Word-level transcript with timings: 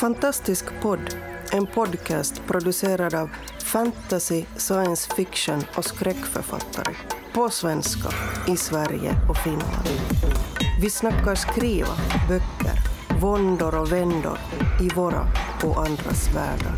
Fantastisk 0.00 0.64
podd, 0.82 1.16
en 1.52 1.66
podcast 1.66 2.42
producerad 2.46 3.14
av 3.14 3.30
fantasy, 3.64 4.44
science 4.56 5.14
fiction 5.14 5.64
och 5.76 5.84
skräckförfattare. 5.84 6.94
På 7.32 7.50
svenska, 7.50 8.08
i 8.48 8.56
Sverige 8.56 9.14
och 9.28 9.36
Finland. 9.36 9.88
Vi 10.82 10.90
snackar 10.90 11.34
skriva, 11.34 11.94
böcker, 12.28 12.78
våndor 13.20 13.80
och 13.80 13.92
vändor 13.92 14.38
i 14.80 14.88
våra 14.94 15.26
och 15.64 15.86
andras 15.86 16.34
världar. 16.34 16.76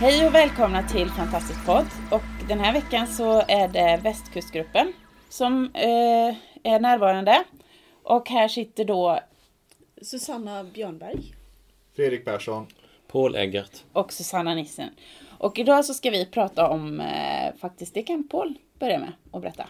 Hej 0.00 0.26
och 0.26 0.34
välkomna 0.34 0.82
till 0.82 1.10
Fantastisk 1.10 1.66
podd. 1.66 1.86
Och 2.10 2.48
den 2.48 2.60
här 2.60 2.72
veckan 2.72 3.06
så 3.06 3.42
är 3.48 3.68
det 3.68 4.00
Västkustgruppen 4.02 4.92
som 5.28 5.70
eh, 5.74 6.36
är 6.62 6.80
närvarande. 6.80 7.44
Och 8.02 8.28
här 8.28 8.48
sitter 8.48 8.84
då 8.84 9.20
Susanna 10.02 10.64
Björnberg. 10.64 11.34
Fredrik 11.96 12.24
Persson. 12.24 12.66
Paul 13.08 13.34
Eggert. 13.34 13.84
och 13.92 14.12
Susanna 14.12 14.54
Nissen. 14.54 14.90
Och 15.38 15.58
idag 15.58 15.84
så 15.84 15.94
ska 15.94 16.10
vi 16.10 16.26
prata 16.26 16.68
om, 16.68 17.00
eh, 17.00 17.54
faktiskt 17.60 17.94
det 17.94 18.02
kan 18.02 18.28
Paul 18.28 18.54
börja 18.78 18.98
med 18.98 19.12
och 19.30 19.40
berätta. 19.40 19.68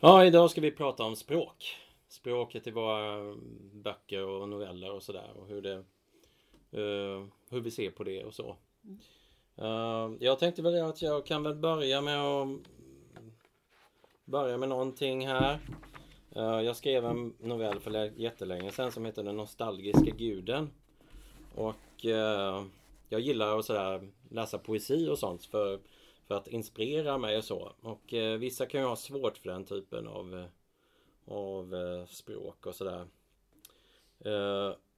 Ja, 0.00 0.24
idag 0.24 0.50
ska 0.50 0.60
vi 0.60 0.70
prata 0.70 1.04
om 1.04 1.16
språk. 1.16 1.76
Språket 2.08 2.66
i 2.66 2.70
våra 2.70 3.34
böcker 3.72 4.26
och 4.26 4.48
noveller 4.48 4.92
och 4.92 5.02
sådär 5.02 5.30
och 5.36 5.48
hur 5.48 5.62
det 5.62 5.74
eh, 6.72 7.26
hur 7.50 7.60
vi 7.60 7.70
ser 7.70 7.90
på 7.90 8.04
det 8.04 8.24
och 8.24 8.34
så. 8.34 8.56
Eh, 9.56 10.10
jag 10.20 10.38
tänkte 10.38 10.62
väl 10.62 10.82
att 10.82 11.02
jag 11.02 11.26
kan 11.26 11.42
väl 11.42 11.54
börja 11.54 12.00
med 12.00 12.20
att 12.20 12.48
börja 14.24 14.56
med 14.56 14.68
någonting 14.68 15.26
här. 15.28 15.58
Eh, 16.36 16.60
jag 16.60 16.76
skrev 16.76 17.04
en 17.04 17.34
novell 17.40 17.80
för 17.80 18.20
jättelänge 18.20 18.72
sedan 18.72 18.92
som 18.92 19.04
heter 19.04 19.22
Den 19.22 19.36
nostalgiska 19.36 20.10
guden. 20.10 20.70
Och 21.54 22.06
eh, 22.06 22.64
jag 23.08 23.20
gillar 23.20 23.58
att 23.58 23.64
sådär 23.64 24.08
läsa 24.30 24.58
poesi 24.58 25.08
och 25.08 25.18
sånt 25.18 25.44
för, 25.44 25.80
för 26.26 26.34
att 26.34 26.48
inspirera 26.48 27.18
mig 27.18 27.36
och 27.38 27.44
så. 27.44 27.72
Och 27.80 28.14
eh, 28.14 28.38
vissa 28.38 28.66
kan 28.66 28.80
ju 28.80 28.86
ha 28.86 28.96
svårt 28.96 29.38
för 29.38 29.50
den 29.50 29.64
typen 29.64 30.06
av, 30.06 30.46
av 31.24 31.74
språk 32.06 32.66
och 32.66 32.74
sådär. 32.74 33.06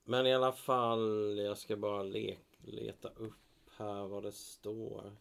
Men 0.05 0.27
i 0.27 0.35
alla 0.35 0.53
fall, 0.53 1.39
jag 1.39 1.59
ska 1.59 1.77
bara 1.77 2.03
le- 2.03 2.37
leta 2.65 3.09
upp 3.09 3.71
här 3.77 4.07
vad 4.07 4.23
det 4.23 4.33
står. 4.33 5.17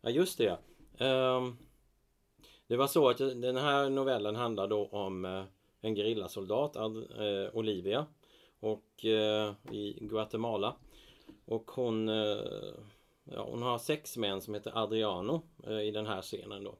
Ja 0.00 0.10
just 0.10 0.38
det. 0.38 0.58
Um, 0.98 1.58
det 2.72 2.78
var 2.78 2.86
så 2.86 3.08
att 3.08 3.20
eh, 3.20 3.26
den 3.26 3.56
här 3.56 3.90
novellen 3.90 4.36
handlar 4.36 4.68
då 4.68 4.86
om 4.86 5.24
eh, 5.24 5.44
en 5.80 5.94
gerillasoldat, 5.94 6.76
eh, 6.76 6.82
Olivia. 7.52 8.06
Och 8.60 9.04
i 9.72 9.98
Guatemala. 10.00 10.76
Och 11.44 11.70
hon, 11.70 12.08
ja, 13.24 13.46
hon 13.50 13.62
har 13.62 13.78
sex 13.78 14.16
män 14.16 14.40
som 14.40 14.54
heter 14.54 14.78
Adriano 14.78 15.42
i 15.82 15.90
den 15.90 16.06
här 16.06 16.22
scenen 16.22 16.64
då. 16.64 16.78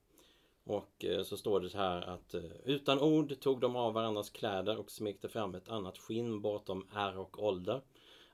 Och 0.65 1.05
så 1.25 1.37
står 1.37 1.61
det 1.61 1.71
så 1.71 1.79
här 1.79 2.03
att 2.03 2.35
utan 2.65 3.01
ord 3.01 3.41
tog 3.41 3.61
de 3.61 3.77
av 3.77 3.95
varandras 3.95 4.31
kläder 4.31 4.79
och 4.79 4.91
smekte 4.91 5.29
fram 5.29 5.55
ett 5.55 5.69
annat 5.69 5.99
skinn 5.99 6.41
bortom 6.41 6.87
ärr 6.95 7.19
och 7.19 7.43
ålder. 7.43 7.81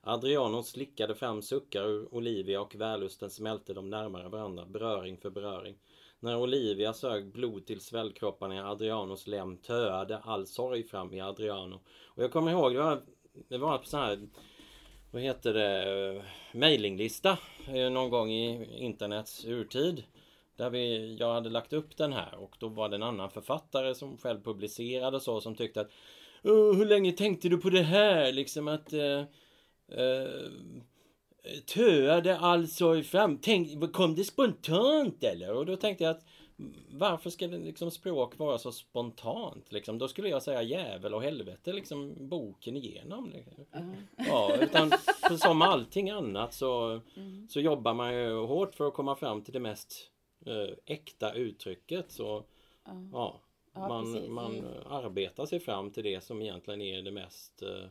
Adriano 0.01 0.63
slickade 0.63 1.15
fram 1.15 1.41
suckar 1.41 1.83
ur 1.83 2.13
Olivia 2.15 2.61
och 2.61 2.75
vällusten 2.75 3.29
smälte 3.29 3.73
dem 3.73 3.89
närmare 3.89 4.29
varandra, 4.29 4.65
beröring 4.65 5.17
för 5.17 5.29
beröring. 5.29 5.75
När 6.19 6.37
Olivia 6.37 6.93
sög 6.93 7.31
blod 7.31 7.65
till 7.65 7.81
svällkropparna 7.81 8.55
i 8.55 8.59
Adrianos 8.59 9.27
lem 9.27 9.57
töade 9.57 10.17
all 10.17 10.47
sorg 10.47 10.83
fram 10.83 11.13
i 11.13 11.21
Adriano. 11.21 11.79
Och 12.05 12.23
jag 12.23 12.31
kommer 12.31 12.51
ihåg, 12.51 12.73
det 12.73 12.79
var, 12.79 13.01
det 13.47 13.57
var 13.57 13.77
på 13.77 13.85
sån 13.85 13.99
här, 13.99 14.27
vad 15.11 15.21
heter 15.21 15.53
det, 15.53 16.23
mailinglista 16.53 17.37
eh, 17.67 17.89
någon 17.89 18.09
gång 18.09 18.31
i 18.31 18.67
internets 18.83 19.45
urtid. 19.45 20.03
Där 20.55 20.69
vi, 20.69 21.15
jag 21.19 21.33
hade 21.33 21.49
lagt 21.49 21.73
upp 21.73 21.97
den 21.97 22.13
här 22.13 22.35
och 22.35 22.55
då 22.59 22.67
var 22.67 22.89
det 22.89 22.95
en 22.95 23.03
annan 23.03 23.29
författare 23.29 23.95
som 23.95 24.17
själv 24.17 24.43
publicerade 24.43 25.19
så 25.19 25.41
som 25.41 25.55
tyckte 25.55 25.81
att 25.81 25.91
hur 26.43 26.85
länge 26.85 27.11
tänkte 27.11 27.49
du 27.49 27.57
på 27.57 27.69
det 27.69 27.81
här? 27.81 28.31
Liksom 28.31 28.67
att 28.67 28.93
eh, 28.93 29.19
eh, 29.91 30.51
töade 31.65 32.37
all 32.37 32.67
sorg 32.67 33.03
fram. 33.03 33.37
Tänk, 33.37 33.93
kom 33.93 34.15
det 34.15 34.23
spontant 34.23 35.23
eller? 35.23 35.53
Och 35.55 35.65
då 35.65 35.75
tänkte 35.75 36.03
jag 36.03 36.11
att 36.11 36.25
varför 36.91 37.29
ska 37.29 37.47
det 37.47 37.57
liksom 37.57 37.91
språk 37.91 38.37
vara 38.37 38.57
så 38.57 38.71
spontant? 38.71 39.71
Liksom? 39.71 39.97
Då 39.97 40.07
skulle 40.07 40.29
jag 40.29 40.43
säga 40.43 40.61
jävel 40.61 41.13
och 41.13 41.21
helvete 41.23 41.73
liksom 41.73 42.15
boken 42.29 42.77
igenom. 42.77 43.31
Liksom. 43.33 43.65
Ja, 44.17 44.55
utan 44.61 44.91
som 45.39 45.61
allting 45.61 46.09
annat 46.09 46.53
så, 46.53 47.01
så 47.49 47.59
jobbar 47.59 47.93
man 47.93 48.13
ju 48.13 48.33
hårt 48.39 48.75
för 48.75 48.87
att 48.87 48.93
komma 48.93 49.15
fram 49.15 49.41
till 49.41 49.53
det 49.53 49.59
mest 49.59 50.11
eh, 50.45 50.75
äkta 50.85 51.33
uttrycket. 51.33 52.11
Så 52.11 52.43
ja, 53.13 53.39
Ja, 53.73 53.87
man, 53.87 54.13
precis. 54.13 54.29
man 54.29 54.55
Mm. 54.59 54.65
arbetar 54.89 55.45
sig 55.45 55.59
fram 55.59 55.91
till 55.91 56.03
det 56.03 56.23
som 56.23 56.41
egentligen 56.41 56.81
är 56.81 57.01
det 57.01 57.11
mest 57.11 57.61
eh, 57.61 57.85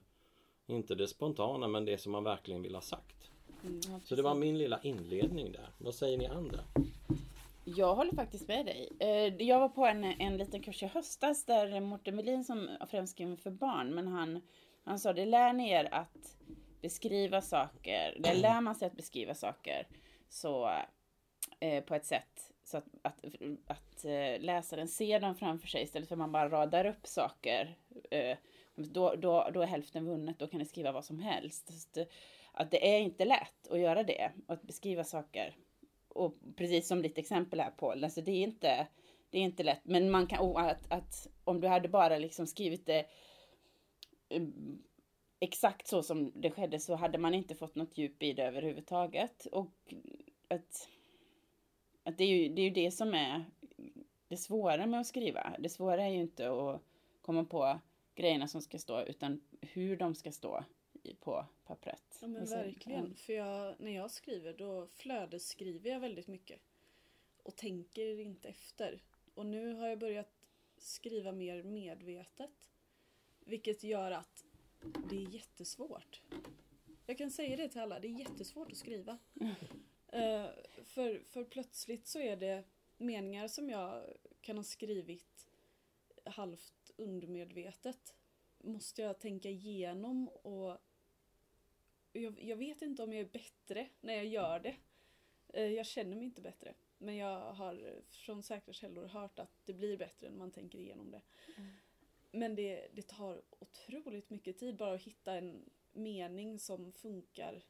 inte 0.66 0.94
det 0.94 1.08
spontana 1.08 1.68
men 1.68 1.84
det 1.84 1.98
som 1.98 2.12
man 2.12 2.24
verkligen 2.24 2.62
vill 2.62 2.74
ha 2.74 2.82
sagt. 2.82 3.17
Ja, 3.62 4.00
Så 4.04 4.16
det 4.16 4.22
var 4.22 4.34
min 4.34 4.58
lilla 4.58 4.80
inledning 4.82 5.52
där. 5.52 5.68
Vad 5.78 5.94
säger 5.94 6.18
ni 6.18 6.26
andra? 6.26 6.60
Jag 7.64 7.94
håller 7.94 8.12
faktiskt 8.12 8.48
med 8.48 8.66
dig. 8.66 8.88
Eh, 8.98 9.42
Jag 9.46 9.60
var 9.60 9.68
på 9.68 9.86
en, 9.86 10.04
en 10.04 10.36
liten 10.36 10.62
kurs 10.62 10.82
i 10.82 10.86
höstas 10.86 11.44
där 11.44 11.80
Mårten 11.80 12.16
Melin 12.16 12.44
som 12.44 12.68
främst 12.90 13.12
skriver 13.12 13.36
för 13.36 13.50
barn, 13.50 13.94
men 13.94 14.08
han, 14.08 14.40
han 14.84 14.98
sa 14.98 15.12
det 15.12 15.26
lär 15.26 15.52
ni 15.52 15.70
er 15.70 15.88
att 15.94 16.36
beskriva 16.80 17.40
saker, 17.42 18.16
det 18.20 18.34
lär 18.34 18.60
man 18.60 18.74
sig 18.74 18.86
att 18.86 18.96
beskriva 18.96 19.34
saker 19.34 19.86
så 20.28 20.70
eh, 21.60 21.84
på 21.84 21.94
ett 21.94 22.06
sätt 22.06 22.52
så 22.64 22.76
att, 22.76 22.86
att, 23.02 23.24
att 23.66 24.04
eh, 24.04 24.40
läsaren 24.40 24.88
ser 24.88 25.20
dem 25.20 25.34
framför 25.34 25.68
sig 25.68 25.82
istället 25.82 26.08
för 26.08 26.14
att 26.14 26.18
man 26.18 26.32
bara 26.32 26.48
radar 26.48 26.84
upp 26.84 27.06
saker. 27.06 27.76
Eh, 28.10 28.36
då, 28.76 29.14
då, 29.14 29.50
då 29.54 29.60
är 29.62 29.66
hälften 29.66 30.04
vunnet, 30.04 30.38
då 30.38 30.46
kan 30.46 30.58
ni 30.58 30.64
skriva 30.66 30.92
vad 30.92 31.04
som 31.04 31.18
helst. 31.18 31.70
Att, 32.58 32.70
det 32.70 32.94
är 32.94 33.00
inte 33.00 33.24
lätt 33.24 33.68
att 33.70 33.78
göra 33.78 34.02
det, 34.02 34.32
att 34.46 34.62
beskriva 34.62 35.04
saker 35.04 35.56
och 36.08 36.34
precis 36.56 36.88
som 36.88 37.02
ditt 37.02 37.18
exempel 37.18 37.60
här 37.60 37.70
Paul, 37.70 38.04
alltså 38.04 38.20
det 38.20 38.30
är 38.30 38.42
inte, 38.42 38.86
det 39.30 39.38
är 39.38 39.42
inte 39.42 39.62
lätt. 39.62 39.80
Men 39.82 40.10
man 40.10 40.26
kan, 40.26 40.40
oh, 40.40 40.62
att, 40.62 40.92
att 40.92 41.26
om 41.44 41.60
du 41.60 41.68
hade 41.68 41.88
bara 41.88 42.18
liksom 42.18 42.46
skrivit 42.46 42.86
det 42.86 43.06
eh, 44.28 44.42
exakt 45.40 45.86
så 45.86 46.02
som 46.02 46.32
det 46.34 46.50
skedde 46.50 46.80
så 46.80 46.94
hade 46.94 47.18
man 47.18 47.34
inte 47.34 47.54
fått 47.54 47.74
något 47.74 47.98
djup 47.98 48.22
i 48.22 48.32
det 48.32 48.42
överhuvudtaget. 48.42 49.46
Och 49.46 49.94
att, 50.48 50.88
att 52.02 52.18
det, 52.18 52.24
är 52.24 52.28
ju, 52.28 52.48
det 52.48 52.62
är 52.62 52.64
ju 52.64 52.84
det 52.84 52.90
som 52.90 53.14
är 53.14 53.44
det 54.28 54.36
svåra 54.36 54.86
med 54.86 55.00
att 55.00 55.06
skriva. 55.06 55.56
Det 55.58 55.68
svåra 55.68 56.04
är 56.04 56.10
ju 56.10 56.20
inte 56.20 56.50
att 56.50 56.82
komma 57.20 57.44
på 57.44 57.78
grejerna 58.14 58.48
som 58.48 58.62
ska 58.62 58.78
stå 58.78 59.02
utan 59.02 59.40
hur 59.60 59.96
de 59.96 60.14
ska 60.14 60.32
stå 60.32 60.64
på 61.20 61.46
pappret. 61.66 62.18
Ja 62.20 62.26
men 62.26 62.46
verkligen. 62.46 63.14
För 63.14 63.32
jag, 63.32 63.80
när 63.80 63.94
jag 63.94 64.10
skriver 64.10 64.52
då 64.52 64.86
flödesskriver 64.86 65.90
jag 65.90 66.00
väldigt 66.00 66.26
mycket. 66.26 66.60
Och 67.42 67.56
tänker 67.56 68.20
inte 68.20 68.48
efter. 68.48 69.02
Och 69.34 69.46
nu 69.46 69.74
har 69.74 69.88
jag 69.88 69.98
börjat 69.98 70.30
skriva 70.78 71.32
mer 71.32 71.62
medvetet. 71.62 72.70
Vilket 73.40 73.82
gör 73.82 74.10
att 74.10 74.44
det 75.10 75.16
är 75.16 75.34
jättesvårt. 75.34 76.22
Jag 77.06 77.18
kan 77.18 77.30
säga 77.30 77.56
det 77.56 77.68
till 77.68 77.80
alla, 77.80 78.00
det 78.00 78.08
är 78.08 78.18
jättesvårt 78.20 78.72
att 78.72 78.78
skriva. 78.78 79.18
Eh, 80.12 80.46
för, 80.84 81.22
för 81.24 81.44
plötsligt 81.44 82.06
så 82.06 82.18
är 82.18 82.36
det 82.36 82.64
meningar 82.96 83.48
som 83.48 83.70
jag 83.70 84.04
kan 84.40 84.56
ha 84.56 84.64
skrivit 84.64 85.48
halvt 86.24 86.90
undermedvetet. 86.96 88.14
Måste 88.58 89.02
jag 89.02 89.18
tänka 89.18 89.48
igenom 89.48 90.28
och 90.28 90.78
jag, 92.18 92.42
jag 92.42 92.56
vet 92.56 92.82
inte 92.82 93.02
om 93.02 93.12
jag 93.12 93.20
är 93.20 93.32
bättre 93.32 93.88
när 94.00 94.14
jag 94.14 94.26
gör 94.26 94.60
det. 94.60 94.76
Eh, 95.48 95.66
Jag 95.72 95.86
känner 95.86 96.16
mig 96.16 96.24
inte 96.24 96.40
bättre. 96.40 96.74
Men 96.98 97.16
jag 97.16 97.52
har 97.52 98.02
från 98.10 98.42
säkra 98.42 98.72
källor 98.72 99.06
hört 99.06 99.38
att 99.38 99.52
det 99.64 99.72
blir 99.72 99.96
bättre 99.96 100.30
när 100.30 100.38
man 100.38 100.50
tänker 100.50 100.78
igenom 100.78 101.10
det. 101.10 101.22
Men 102.30 102.54
det, 102.54 102.88
det 102.92 103.08
tar 103.08 103.42
otroligt 103.58 104.30
mycket 104.30 104.58
tid 104.58 104.76
bara 104.76 104.94
att 104.94 105.02
hitta 105.02 105.34
en 105.34 105.70
mening 105.92 106.58
som 106.58 106.92
funkar 106.92 107.64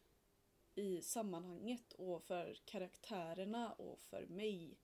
i 0.75 1.03
sammanhanget 1.03 1.93
och 1.93 2.23
för 2.23 2.56
karaktärerna 2.65 3.73
och 3.73 4.00
för 4.00 4.27
mig. 4.27 4.79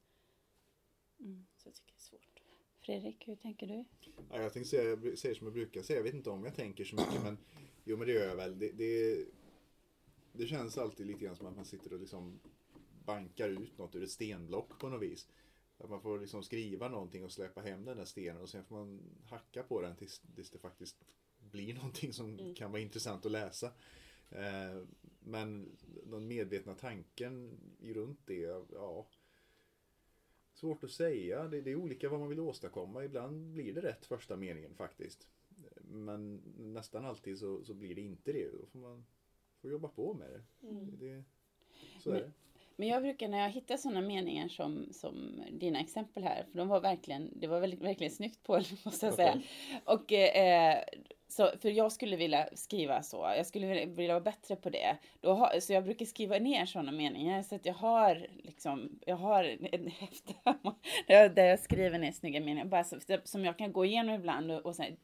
Mm. 1.20 1.46
Så 1.56 1.68
jag 1.68 1.74
tycker 1.74 1.92
det 1.92 1.98
är 1.98 2.02
svårt. 2.02 2.42
Fredrik, 2.80 3.28
hur 3.28 3.36
tänker 3.36 3.66
du? 3.66 3.84
Ja, 4.30 4.42
jag 4.42 4.52
tänkte 4.52 4.70
säga, 4.70 4.98
jag 5.04 5.18
säger 5.18 5.34
som 5.34 5.46
jag 5.46 5.54
brukar 5.54 5.82
säga, 5.82 5.98
jag 5.98 6.04
vet 6.04 6.14
inte 6.14 6.30
om 6.30 6.44
jag 6.44 6.54
tänker 6.54 6.84
så 6.84 6.96
mycket 6.96 7.22
men 7.22 7.38
jo 7.84 7.96
men 7.96 8.06
det 8.06 8.12
gör 8.12 8.28
jag 8.28 8.36
väl. 8.36 8.58
Det, 8.58 8.72
det, 8.72 9.24
det 10.34 10.46
känns 10.46 10.78
alltid 10.78 11.06
lite 11.06 11.24
grann 11.24 11.36
som 11.36 11.46
att 11.46 11.56
man 11.56 11.64
sitter 11.64 11.92
och 11.92 12.00
liksom 12.00 12.40
bankar 13.04 13.48
ut 13.48 13.78
något 13.78 13.94
ur 13.94 14.02
ett 14.02 14.10
stenblock 14.10 14.78
på 14.78 14.88
något 14.88 15.02
vis. 15.02 15.28
Att 15.78 15.90
man 15.90 16.00
får 16.02 16.20
liksom 16.20 16.42
skriva 16.42 16.88
någonting 16.88 17.24
och 17.24 17.32
släppa 17.32 17.60
hem 17.60 17.84
den 17.84 17.96
där 17.96 18.04
stenen 18.04 18.42
och 18.42 18.48
sen 18.48 18.64
får 18.64 18.76
man 18.76 19.00
hacka 19.24 19.62
på 19.62 19.80
den 19.80 19.96
tills, 19.96 20.22
tills 20.34 20.50
det 20.50 20.58
faktiskt 20.58 21.04
blir 21.50 21.74
någonting 21.80 22.12
som 22.12 22.38
Mm. 22.38 22.54
kan 22.54 22.70
vara 22.72 22.82
intressant 22.82 23.26
att 23.26 23.32
läsa. 23.32 23.66
Eh, 24.30 24.82
men 25.20 25.76
den 26.06 26.26
medvetna 26.28 26.74
tanken 26.74 27.58
runt 27.82 28.20
det, 28.26 28.40
ja. 28.72 29.06
Svårt 30.52 30.84
att 30.84 30.90
säga. 30.90 31.48
Det, 31.48 31.60
det 31.60 31.70
är 31.70 31.76
olika 31.76 32.08
vad 32.08 32.20
man 32.20 32.28
vill 32.28 32.40
åstadkomma. 32.40 33.04
Ibland 33.04 33.52
blir 33.52 33.74
det 33.74 33.80
rätt 33.80 34.06
första 34.06 34.36
meningen 34.36 34.74
faktiskt. 34.74 35.28
Men 35.80 36.42
nästan 36.58 37.04
alltid 37.04 37.38
så, 37.38 37.64
så 37.64 37.74
blir 37.74 37.94
det 37.94 38.00
inte 38.00 38.32
det. 38.32 38.50
Då 38.50 38.66
får 38.66 38.78
man 38.78 39.04
får 39.64 39.72
jobba 39.72 39.88
på 39.88 40.14
med 40.14 40.28
det. 40.30 40.68
Mm. 40.68 40.96
det 41.00 41.24
så 42.02 42.10
är 42.10 42.14
Men- 42.14 42.22
det. 42.22 42.30
Men 42.76 42.88
jag 42.88 43.02
brukar 43.02 43.28
när 43.28 43.38
jag 43.38 43.50
hittar 43.50 43.76
sådana 43.76 44.00
meningar 44.00 44.48
som, 44.48 44.88
som 44.92 45.42
dina 45.52 45.80
exempel 45.80 46.22
här, 46.22 46.44
för 46.50 46.58
de 46.58 46.68
var 46.68 46.80
verkligen, 46.80 47.30
det 47.40 47.46
var 47.46 47.60
väldigt, 47.60 47.80
verkligen 47.80 48.10
snyggt 48.10 48.42
på 48.42 48.52
måste 48.84 49.06
jag 49.06 49.14
säga. 49.14 49.42
Och 49.84 50.12
eh, 50.12 50.84
så, 51.28 51.50
för 51.60 51.70
jag 51.70 51.92
skulle 51.92 52.16
vilja 52.16 52.48
skriva 52.54 53.02
så, 53.02 53.16
jag 53.36 53.46
skulle 53.46 53.66
vilja, 53.66 53.86
vilja 53.86 54.12
vara 54.12 54.24
bättre 54.24 54.56
på 54.56 54.70
det. 54.70 54.96
Har, 55.22 55.60
så 55.60 55.72
jag 55.72 55.84
brukar 55.84 56.06
skriva 56.06 56.38
ner 56.38 56.66
sådana 56.66 56.92
meningar 56.92 57.42
så 57.42 57.54
att 57.54 57.66
jag 57.66 57.74
har 57.74 58.26
liksom, 58.42 58.98
jag 59.06 59.16
har 59.16 59.44
en 59.72 59.86
häfte 59.86 60.34
där 61.34 61.44
jag, 61.44 61.60
skriver 61.60 61.98
ner 61.98 62.12
snygga 62.12 62.40
meningar, 62.40 62.64
bara 62.64 62.84
så, 62.84 62.98
som 63.24 63.44
jag 63.44 63.58
kan 63.58 63.72
gå 63.72 63.84
igenom 63.84 64.14
ibland 64.14 64.50
och, 64.50 64.66
och 64.66 64.76
sen 64.76 64.96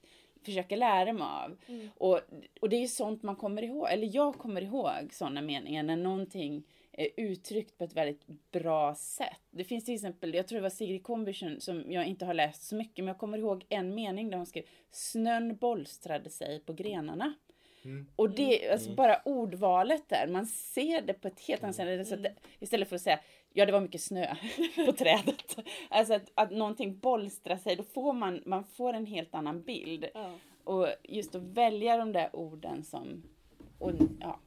försöka 0.44 0.76
lära 0.76 1.12
mig 1.12 1.26
av. 1.26 1.56
Mm. 1.66 1.88
Och, 1.96 2.20
och 2.60 2.68
det 2.68 2.76
är 2.76 2.86
sånt 2.86 3.22
man 3.22 3.36
kommer 3.36 3.62
ihåg, 3.62 3.88
eller 3.90 4.10
jag 4.16 4.34
kommer 4.34 4.62
ihåg 4.62 5.12
sådana 5.12 5.42
meningar 5.42 5.82
när 5.82 5.96
någonting 5.96 6.64
är 6.92 7.08
uttryckt 7.16 7.78
på 7.78 7.84
ett 7.84 7.96
väldigt 7.96 8.26
bra 8.52 8.94
sätt. 8.94 9.40
Det 9.50 9.64
finns 9.64 9.84
till 9.84 9.94
exempel, 9.94 10.34
jag 10.34 10.48
tror 10.48 10.56
det 10.56 10.62
var 10.62 10.70
Sigrid 10.70 11.02
Combüchen 11.02 11.58
som 11.58 11.92
jag 11.92 12.06
inte 12.06 12.24
har 12.24 12.34
läst 12.34 12.62
så 12.62 12.76
mycket, 12.76 13.04
men 13.04 13.06
jag 13.06 13.18
kommer 13.18 13.38
ihåg 13.38 13.66
en 13.68 13.94
mening 13.94 14.30
där 14.30 14.36
hon 14.36 14.46
skrev 14.46 14.64
Snön 14.90 15.56
bolstrade 15.56 16.30
sig 16.30 16.60
på 16.60 16.72
grenarna. 16.72 17.34
Mm. 17.84 18.06
Och 18.16 18.30
det, 18.30 18.70
alltså 18.70 18.94
bara 18.94 19.20
ordvalet 19.24 20.08
där, 20.08 20.26
man 20.26 20.46
ser 20.46 21.02
det 21.02 21.14
på 21.14 21.28
ett 21.28 21.40
helt 21.40 21.62
annat 21.62 21.76
sätt. 21.76 22.08
Så 22.08 22.16
det, 22.16 22.34
istället 22.58 22.88
för 22.88 22.96
att 22.96 23.02
säga 23.02 23.20
Ja, 23.52 23.66
det 23.66 23.72
var 23.72 23.80
mycket 23.80 24.00
snö 24.00 24.34
på 24.86 24.92
trädet. 24.92 25.58
Alltså 25.88 26.14
att, 26.14 26.30
att 26.34 26.50
någonting 26.50 26.98
bolstrar 26.98 27.56
sig, 27.56 27.76
då 27.76 27.82
får 27.82 28.12
man, 28.12 28.42
man 28.46 28.64
får 28.64 28.92
en 28.92 29.06
helt 29.06 29.34
annan 29.34 29.62
bild. 29.62 30.06
Ja. 30.14 30.34
Och 30.64 30.88
just 31.02 31.34
att 31.34 31.42
välja 31.42 31.96
de 31.96 32.12
där 32.12 32.36
orden 32.36 32.84
som... 32.84 33.22
Och, 33.78 33.92
ja. 34.20 34.38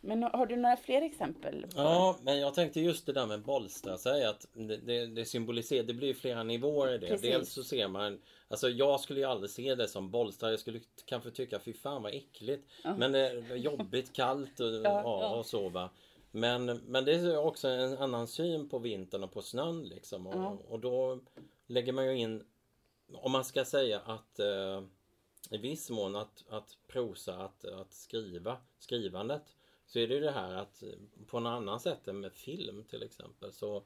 Men 0.00 0.22
har 0.22 0.46
du 0.46 0.56
några 0.56 0.76
fler 0.76 1.02
exempel? 1.02 1.66
Ja, 1.76 2.16
men 2.22 2.38
jag 2.38 2.54
tänkte 2.54 2.80
just 2.80 3.06
det 3.06 3.12
där 3.12 3.26
med 3.26 3.42
bolstra 3.42 3.98
sig 3.98 4.24
att 4.24 4.46
det, 4.52 4.76
det, 4.76 5.06
det 5.06 5.24
symboliserar, 5.24 5.82
det 5.82 5.94
blir 5.94 6.14
flera 6.14 6.42
nivåer 6.42 6.94
i 6.94 6.98
det. 6.98 7.08
Precis. 7.08 7.30
Dels 7.30 7.52
så 7.52 7.64
ser 7.64 7.88
man, 7.88 8.20
alltså 8.48 8.68
jag 8.68 9.00
skulle 9.00 9.20
ju 9.20 9.26
aldrig 9.26 9.50
se 9.50 9.74
det 9.74 9.88
som 9.88 10.10
bolstra. 10.10 10.50
Jag 10.50 10.60
skulle 10.60 10.80
kanske 11.04 11.30
tycka 11.30 11.58
fy 11.58 11.72
fan 11.72 12.02
vad 12.02 12.14
äckligt. 12.14 12.68
Men 12.96 13.12
det 13.12 13.18
är 13.18 13.56
jobbigt, 13.56 14.12
kallt 14.12 14.60
och, 14.60 14.66
ja, 14.66 14.80
ja. 14.84 15.34
och 15.34 15.46
så 15.46 15.68
va. 15.68 15.90
Men, 16.30 16.64
men 16.66 17.04
det 17.04 17.12
är 17.12 17.38
också 17.38 17.68
en 17.68 17.98
annan 17.98 18.26
syn 18.26 18.68
på 18.68 18.78
vintern 18.78 19.24
och 19.24 19.32
på 19.32 19.42
snön 19.42 19.82
liksom. 19.82 20.26
Och, 20.26 20.34
Ja. 20.34 20.58
och 20.68 20.80
då 20.80 21.20
lägger 21.66 21.92
man 21.92 22.06
ju 22.06 22.16
in, 22.16 22.44
om 23.12 23.32
man 23.32 23.44
ska 23.44 23.64
säga 23.64 24.00
att 24.00 24.38
eh, 24.38 24.82
i 25.50 25.58
viss 25.58 25.90
mån 25.90 26.16
att, 26.16 26.44
att 26.48 26.76
prosa, 26.86 27.34
att, 27.36 27.64
att 27.64 27.92
skriva, 27.92 28.56
skrivandet. 28.78 29.42
Så 29.92 29.98
är 29.98 30.08
det 30.08 30.14
ju 30.14 30.20
det 30.20 30.30
här 30.30 30.54
att 30.54 30.82
eh, 30.82 30.88
på 31.26 31.40
något 31.40 31.50
annat 31.50 31.82
sätt 31.82 32.08
än 32.08 32.20
med 32.20 32.32
film 32.32 32.84
till 32.84 33.02
exempel 33.02 33.52
så, 33.52 33.84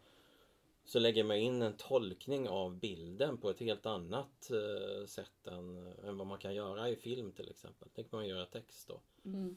så 0.84 0.98
lägger 0.98 1.24
man 1.24 1.36
in 1.36 1.62
en 1.62 1.76
tolkning 1.76 2.48
av 2.48 2.78
bilden 2.78 3.38
på 3.38 3.50
ett 3.50 3.60
helt 3.60 3.86
annat 3.86 4.50
eh, 4.50 5.06
sätt 5.06 5.46
än, 5.46 5.86
än 5.86 6.18
vad 6.18 6.26
man 6.26 6.38
kan 6.38 6.54
göra 6.54 6.88
i 6.88 6.96
film 6.96 7.32
till 7.32 7.50
exempel. 7.50 7.88
Det 7.94 8.02
kan 8.04 8.18
man 8.18 8.28
göra 8.28 8.46
text 8.46 8.88
då. 8.88 9.00
Mm. 9.24 9.56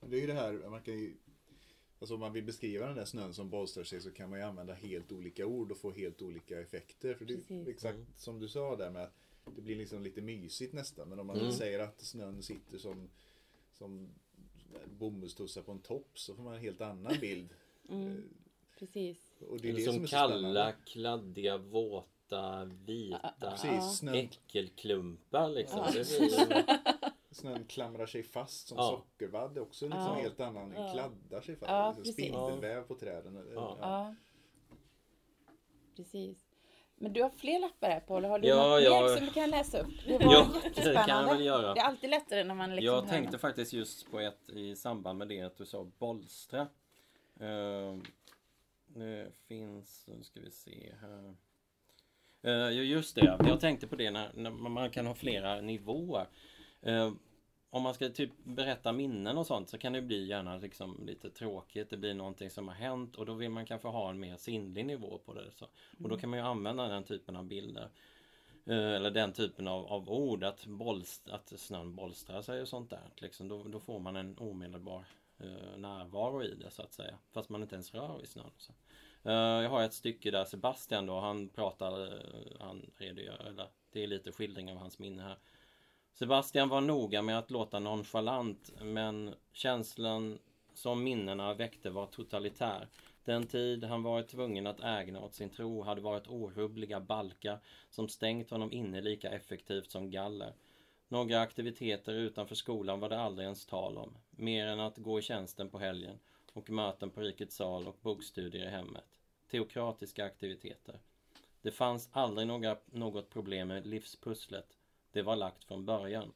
Det 0.00 0.16
är 0.16 0.20
ju 0.20 0.26
det 0.26 0.32
här, 0.32 0.52
man 0.52 0.82
kan 0.82 0.94
ju 0.98 1.14
Alltså 1.98 2.14
om 2.14 2.20
man 2.20 2.32
vill 2.32 2.44
beskriva 2.44 2.86
den 2.86 2.96
där 2.96 3.04
snön 3.04 3.34
som 3.34 3.50
bolstrar 3.50 3.84
sig 3.84 4.00
så 4.00 4.10
kan 4.10 4.30
man 4.30 4.38
ju 4.38 4.44
använda 4.44 4.72
helt 4.74 5.12
olika 5.12 5.46
ord 5.46 5.72
och 5.72 5.78
få 5.78 5.90
helt 5.92 6.22
olika 6.22 6.60
effekter. 6.60 7.14
För 7.14 7.24
det 7.24 7.34
är 7.34 7.68
exakt 7.68 7.94
Mm. 7.94 8.06
som 8.16 8.38
du 8.38 8.48
sa 8.48 8.76
där 8.76 8.90
med 8.90 9.02
att 9.44 9.56
det 9.56 9.62
blir 9.62 9.76
liksom 9.76 10.02
lite 10.02 10.20
mysigt 10.20 10.72
nästan. 10.72 11.08
Men 11.08 11.18
om 11.18 11.26
man 11.26 11.38
Mm. 11.38 11.52
säger 11.52 11.78
att 11.78 12.00
snön 12.00 12.42
sitter 12.42 12.78
som, 12.78 13.10
som 13.72 14.08
bomullstussar 14.86 15.62
på 15.62 15.72
en 15.72 15.78
topp 15.82 16.10
så 16.18 16.34
får 16.34 16.42
man 16.42 16.54
en 16.54 16.60
helt 16.60 16.80
annan 16.80 17.12
bild. 17.20 17.48
Mm, 17.88 18.28
precis. 18.78 19.42
Och 19.48 19.60
det 19.60 19.68
är 19.68 19.70
Eller 19.70 19.78
det 19.78 19.84
som 19.84 19.94
som 19.94 20.02
är 20.02 20.08
kalla, 20.08 20.34
spännande. 20.34 20.74
kladdiga, 20.84 21.58
våta, 21.58 22.64
vita 22.64 23.34
Precis, 23.40 23.98
snön, 23.98 24.14
äckelklumpar 24.14 25.48
liksom. 25.48 25.78
Ja. 25.78 25.86
Det 25.86 26.18
blir 26.18 26.64
snön 27.34 27.64
klamrar 27.64 28.06
sig 28.06 28.22
fast 28.22 28.68
som 28.68 28.76
Ja. 28.78 28.90
sockervadd. 28.90 29.54
Det 29.54 29.60
är 29.60 29.62
också 29.62 29.84
liksom 29.86 30.00
Ja. 30.02 30.14
helt 30.14 30.40
annan, 30.40 30.72
Ja. 30.76 30.92
kladdar 30.92 31.40
sig 31.40 31.56
fast. 31.56 31.70
Ja, 31.70 31.94
liksom 31.96 32.12
spindelväv 32.12 32.82
på 32.82 32.94
träden. 32.94 33.46
Ja. 33.54 33.76
Ja. 33.80 34.14
Precis. 35.96 36.51
Men 37.02 37.12
du 37.12 37.22
har 37.22 37.30
fler 37.30 37.60
lappar 37.60 37.88
här 37.88 38.00
Paul. 38.00 38.24
Har 38.24 38.38
du 38.38 38.48
Ja, 38.48 38.68
något 38.68 38.82
jag- 38.82 39.02
mer 39.02 39.16
som 39.16 39.26
du 39.26 39.32
kan 39.32 39.50
läsa 39.50 39.78
upp? 39.78 39.92
Det 40.06 40.18
var 40.18 40.32
Ja, 40.32 40.48
det 40.74 40.94
kan 40.94 41.08
jag 41.08 41.34
väl 41.34 41.44
göra. 41.44 41.74
Det 41.74 41.80
är 41.80 41.84
alltid 41.84 42.10
lättare 42.10 42.44
när 42.44 42.54
man 42.54 42.76
liksom 42.76 42.94
jag 42.94 43.08
tänkte 43.08 43.38
faktiskt 43.38 43.72
just 43.72 44.10
på 44.10 44.20
ett 44.20 44.50
i 44.50 44.76
samband 44.76 45.18
med 45.18 45.28
det 45.28 45.40
att 45.40 45.56
du 45.56 45.66
sa 45.66 45.86
bolstra. 45.98 46.60
Uh, 47.40 48.02
det 48.86 49.32
finns, 49.48 50.04
nu 50.06 50.24
ska 50.24 50.40
vi 50.40 50.50
se 50.50 50.92
här. 51.00 51.34
Uh, 52.46 52.84
just 52.84 53.14
det, 53.14 53.38
jag 53.46 53.60
tänkte 53.60 53.86
på 53.86 53.96
det 53.96 54.10
när, 54.10 54.30
när 54.34 54.50
man 54.50 54.90
kan 54.90 55.06
ha 55.06 55.14
flera 55.14 55.60
nivåer. 55.60 56.26
Eh, 56.82 57.10
om 57.74 57.82
man 57.82 57.94
ska 57.94 58.08
typ 58.08 58.30
berätta 58.44 58.92
minnen 58.92 59.38
och 59.38 59.46
sånt 59.46 59.68
så 59.68 59.78
kan 59.78 59.92
det 59.92 60.02
bli 60.02 60.26
gärna 60.26 60.56
liksom 60.56 61.06
lite 61.06 61.30
tråkigt. 61.30 61.90
Det 61.90 61.96
blir 61.96 62.14
någonting 62.14 62.50
som 62.50 62.68
har 62.68 62.74
hänt 62.74 63.16
och 63.16 63.26
då 63.26 63.34
vill 63.34 63.50
man 63.50 63.66
kanske 63.66 63.88
ha 63.88 64.10
en 64.10 64.20
mer 64.20 64.36
sinnlig 64.36 64.86
nivå 64.86 65.18
på 65.18 65.34
det. 65.34 65.50
Så. 65.50 65.66
Och 66.02 66.08
då 66.08 66.16
kan 66.16 66.30
man 66.30 66.38
ju 66.38 66.44
använda 66.44 66.88
den 66.88 67.04
typen 67.04 67.36
av 67.36 67.44
bilder. 67.44 67.88
Eh, 68.66 68.92
Eller 68.94 69.10
den 69.10 69.32
typen 69.32 69.68
av, 69.68 69.86
av 69.86 70.10
ord, 70.10 70.44
att, 70.44 70.66
bolst, 70.66 71.30
att 71.30 71.60
snön 71.60 71.94
bolstrar 71.94 72.42
sig 72.42 72.62
och 72.62 72.68
sånt 72.68 72.90
där. 72.90 73.10
Liksom, 73.16 73.48
då, 73.48 73.62
då 73.62 73.80
får 73.80 73.98
man 73.98 74.16
en 74.16 74.38
omedelbar 74.38 75.04
eh, 75.38 75.78
närvaro 75.78 76.42
i 76.42 76.54
det 76.54 76.70
så 76.70 76.82
att 76.82 76.92
säga. 76.92 77.18
Fast 77.30 77.48
man 77.48 77.62
inte 77.62 77.74
ens 77.74 77.94
rör 77.94 78.22
i 78.22 78.26
snön. 78.26 78.50
Så. 78.56 78.72
Eh, 79.22 79.62
jag 79.62 79.70
har 79.70 79.82
ett 79.82 79.94
stycke 79.94 80.30
där 80.30 80.44
Sebastian 80.44 81.06
då, 81.06 81.20
han 81.20 81.48
pratar, 81.48 82.06
eh, 82.06 82.60
han 82.60 82.90
redogör, 82.98 83.46
eller 83.46 83.68
det 83.92 84.02
är 84.02 84.06
lite 84.06 84.32
skildring 84.32 84.72
av 84.72 84.76
hans 84.76 84.98
minne 84.98 85.22
här. 85.22 85.36
Sebastian 86.14 86.68
var 86.68 86.80
noga 86.80 87.22
med 87.22 87.38
att 87.38 87.50
låta 87.50 87.78
nonchalant 87.78 88.72
men 88.80 89.34
känslan 89.52 90.38
som 90.74 91.04
minnena 91.04 91.54
väckte 91.54 91.90
var 91.90 92.06
totalitär. 92.06 92.88
Den 93.24 93.46
tid 93.46 93.84
han 93.84 94.02
varit 94.02 94.28
tvungen 94.28 94.66
att 94.66 94.80
ägna 94.80 95.20
åt 95.20 95.34
sin 95.34 95.50
tro 95.50 95.82
hade 95.82 96.00
varit 96.00 96.28
orubbliga 96.28 97.00
balkar 97.00 97.58
som 97.90 98.08
stängt 98.08 98.50
honom 98.50 98.72
inne 98.72 99.00
lika 99.00 99.30
effektivt 99.30 99.90
som 99.90 100.10
galler. 100.10 100.52
Några 101.08 101.40
aktiviteter 101.40 102.14
utanför 102.14 102.54
skolan 102.54 103.00
var 103.00 103.08
det 103.08 103.20
aldrig 103.20 103.44
ens 103.44 103.66
tal 103.66 103.98
om, 103.98 104.16
mer 104.30 104.66
än 104.66 104.80
att 104.80 104.98
gå 104.98 105.18
i 105.18 105.22
tjänsten 105.22 105.68
på 105.68 105.78
helgen 105.78 106.18
och 106.52 106.70
möten 106.70 107.10
på 107.10 107.20
Rikets 107.20 107.56
sal 107.56 107.86
och 107.86 107.96
bokstudier 108.02 108.66
i 108.66 108.70
hemmet. 108.70 109.04
Teokratiska 109.50 110.24
aktiviteter. 110.24 111.00
Det 111.62 111.70
fanns 111.70 112.08
aldrig 112.12 112.46
några, 112.46 112.76
något 112.86 113.30
problem 113.30 113.68
med 113.68 113.86
livspusslet. 113.86 114.76
Det 115.12 115.22
var 115.22 115.36
lagt 115.36 115.64
från 115.64 115.86
början. 115.86 116.32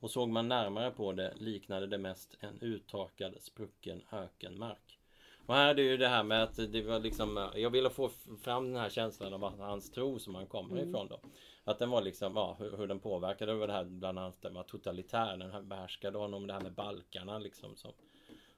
Och 0.00 0.10
såg 0.10 0.28
man 0.28 0.48
närmare 0.48 0.90
på 0.90 1.12
det 1.12 1.34
liknade 1.36 1.86
det 1.86 1.98
mest 1.98 2.36
en 2.40 2.60
uttorkad, 2.60 3.34
sprucken 3.40 4.02
ökenmark. 4.12 4.98
Och 5.46 5.54
här 5.54 5.70
är 5.70 5.74
det 5.74 5.82
ju 5.82 5.96
det 5.96 6.08
här 6.08 6.22
med 6.22 6.42
att 6.42 6.56
det 6.72 6.82
var 6.82 7.00
liksom, 7.00 7.50
jag 7.54 7.70
ville 7.70 7.90
få 7.90 8.08
fram 8.42 8.72
den 8.72 8.82
här 8.82 8.90
känslan 8.90 9.34
av 9.34 9.44
att 9.44 9.58
hans 9.58 9.90
tro 9.90 10.18
som 10.18 10.34
han 10.34 10.46
kommer 10.46 10.78
ifrån 10.78 11.08
då. 11.08 11.20
Att 11.64 11.78
den 11.78 11.90
var 11.90 12.02
liksom, 12.02 12.36
ja, 12.36 12.56
hur, 12.58 12.76
hur 12.76 12.86
den 12.86 13.00
påverkade 13.00 13.52
över 13.52 13.66
det 13.66 13.72
här 13.72 13.84
bland 13.84 14.18
annat 14.18 14.42
den 14.42 14.54
var 14.54 14.62
totalitär, 14.62 15.36
den 15.36 15.50
här 15.50 15.62
behärskade 15.62 16.18
honom, 16.18 16.46
det 16.46 16.52
här 16.52 16.60
med 16.60 16.72
balkarna 16.72 17.38
liksom 17.38 17.76
som, 17.76 17.92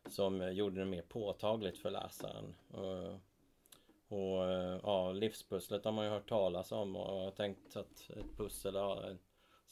som 0.08 0.52
gjorde 0.54 0.80
det 0.80 0.86
mer 0.86 1.02
påtagligt 1.02 1.78
för 1.78 1.90
läsaren. 1.90 2.54
Och, 2.70 3.20
och 4.18 4.44
ja, 4.82 5.12
livspusslet 5.12 5.84
har 5.84 5.92
man 5.92 6.04
ju 6.04 6.10
hört 6.10 6.28
talas 6.28 6.72
om 6.72 6.96
och 6.96 7.16
jag 7.16 7.24
har 7.24 7.30
tänkt 7.30 7.76
att 7.76 8.10
ett 8.10 8.36
pussel 8.36 8.74
ja, 8.74 9.02
en- 9.02 9.18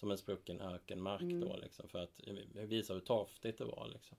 som 0.01 0.11
en 0.11 0.19
sprucken 0.19 0.61
ökenmark 0.61 1.23
då 1.23 1.57
liksom 1.57 1.89
för 1.89 1.99
att 1.99 2.21
visa 2.55 2.95
hur 2.95 3.01
torftigt 3.01 3.59
det 3.59 3.65
var 3.65 3.89
liksom. 3.93 4.17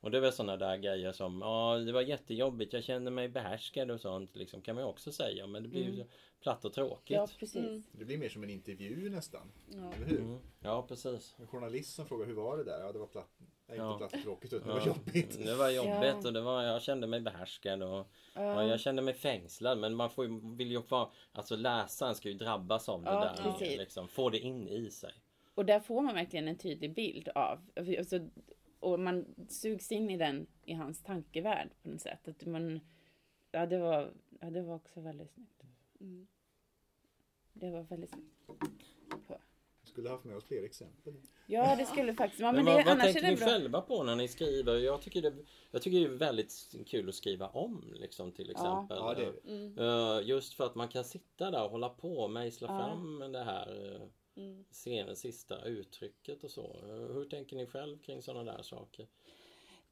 Och 0.00 0.10
det 0.10 0.16
är 0.16 0.20
väl 0.20 0.32
sådana 0.32 0.56
där 0.56 0.76
grejer 0.76 1.12
som, 1.12 1.40
ja 1.40 1.76
det 1.78 1.92
var 1.92 2.02
jättejobbigt, 2.02 2.72
jag 2.72 2.84
kände 2.84 3.10
mig 3.10 3.28
behärskad 3.28 3.90
och 3.90 4.00
sånt 4.00 4.36
liksom 4.36 4.62
kan 4.62 4.74
man 4.74 4.84
ju 4.84 4.88
också 4.88 5.12
säga 5.12 5.46
men 5.46 5.62
det 5.62 5.68
blir 5.68 5.82
ju 5.82 6.04
platt 6.40 6.64
och 6.64 6.72
tråkigt. 6.72 7.14
Ja, 7.14 7.28
precis. 7.38 7.56
Mm. 7.56 7.82
Det 7.92 8.04
blir 8.04 8.18
mer 8.18 8.28
som 8.28 8.42
en 8.42 8.50
intervju 8.50 9.10
nästan. 9.10 9.52
Ja. 9.72 9.92
Eller 9.92 10.06
hur? 10.06 10.20
Mm. 10.20 10.38
Ja 10.60 10.86
precis. 10.88 11.34
En 11.38 11.46
journalist 11.46 11.94
som 11.94 12.06
frågar 12.06 12.26
hur 12.26 12.34
var 12.34 12.56
det 12.56 12.64
där? 12.64 12.80
Ja, 12.80 12.92
det 12.92 12.98
var 12.98 13.06
platt, 13.06 13.40
Nej, 13.66 13.78
Ja. 13.78 13.92
inte 13.92 13.98
platt 13.98 14.14
och 14.14 14.22
tråkigt 14.22 14.52
utan 14.52 14.68
det 14.68 14.74
Ja. 14.74 14.80
var 14.80 14.86
jobbigt. 14.86 15.44
Det 15.44 15.54
var 15.54 15.70
jobbigt 15.70 16.16
Ja. 16.22 16.26
och 16.26 16.32
det 16.32 16.40
var, 16.40 16.62
jag 16.62 16.82
kände 16.82 17.06
mig 17.06 17.20
behärskad 17.20 17.82
och 17.82 17.88
Ja. 17.88 18.06
ja, 18.34 18.64
jag 18.64 18.80
kände 18.80 19.02
mig 19.02 19.14
fängslad. 19.14 19.78
Men 19.78 19.94
man 19.94 20.10
får, 20.10 20.24
ju- 20.26 20.56
vill 20.56 20.70
ju 20.70 20.82
vara, 20.88 21.08
alltså 21.32 21.56
läsaren 21.56 22.14
ska 22.14 22.28
ju 22.28 22.34
drabbas 22.34 22.88
av 22.88 23.02
det 23.02 23.10
Ja, 23.10 23.20
där. 23.36 23.42
precis. 23.52 23.78
Liksom, 23.78 24.08
få 24.08 24.30
det 24.30 24.38
in 24.38 24.68
i 24.68 24.90
sig. 24.90 25.12
Och 25.54 25.64
där 25.66 25.80
får 25.80 26.02
man 26.02 26.14
verkligen 26.14 26.48
en 26.48 26.58
tydlig 26.58 26.94
bild 26.94 27.28
av, 27.28 27.58
alltså, 27.76 28.28
och 28.80 29.00
man 29.00 29.34
sugs 29.48 29.92
in 29.92 30.10
i 30.10 30.16
den, 30.16 30.46
i 30.64 30.72
hans 30.74 31.02
tankevärld 31.02 31.70
på 31.82 31.88
något 31.88 32.00
sätt. 32.00 32.28
Att 32.28 32.46
man, 32.46 32.80
ja 33.50 33.66
det 33.66 33.78
var, 33.78 34.12
ja 34.40 34.50
det 34.50 34.62
var 34.62 34.74
också 34.74 35.00
väldigt 35.00 35.30
snyggt. 35.30 35.62
Mm. 36.00 36.26
Det 37.52 37.70
var 37.70 37.82
väldigt 37.82 38.10
snyggt. 38.10 38.30
Vi 39.82 39.88
skulle 39.90 40.08
haft 40.08 40.24
med 40.24 40.36
oss 40.36 40.44
fler 40.44 40.62
exempel. 40.64 41.14
Ja, 41.46 41.76
det 41.76 41.86
skulle 41.86 42.14
faktiskt, 42.14 42.40
ja, 42.40 42.52
men 42.52 42.64
Men, 42.64 42.76
det, 42.76 42.84
vad, 42.84 43.00
tänker 43.00 43.22
ni 43.22 43.36
bra. 43.36 43.46
själva 43.46 43.80
på 43.80 44.02
när 44.02 44.16
ni 44.16 44.28
skriver? 44.28 44.76
Jag 44.78 45.02
tycker 45.02 45.22
det, 45.22 45.32
jag 45.70 45.82
tycker 45.82 46.00
det 46.00 46.04
är 46.06 46.18
väldigt 46.18 46.74
kul 46.86 47.08
att 47.08 47.14
skriva 47.14 47.48
om 47.48 47.94
liksom 47.96 48.32
till 48.32 48.50
exempel. 48.50 48.96
Ja, 49.00 49.14
det. 49.14 49.50
Mm. 49.50 49.78
Eh, 49.78 50.28
Just 50.28 50.54
för 50.54 50.64
att 50.66 50.74
man 50.74 50.88
kan 50.88 51.04
sitta 51.04 51.50
där 51.50 51.64
och 51.64 51.70
hålla 51.70 51.88
på 51.88 52.16
och 52.16 52.30
mejsla 52.30 52.68
Ja. 52.68 52.78
fram 52.78 53.32
det 53.32 53.44
här 53.44 53.94
eh, 53.94 54.02
Mm. 54.36 55.14
sista 55.16 55.64
uttrycket 55.64 56.44
och 56.44 56.50
så. 56.50 56.76
Hur 57.12 57.24
tänker 57.24 57.56
ni 57.56 57.66
själv 57.66 57.98
kring 57.98 58.22
sådana 58.22 58.52
där 58.52 58.62
saker? 58.62 59.06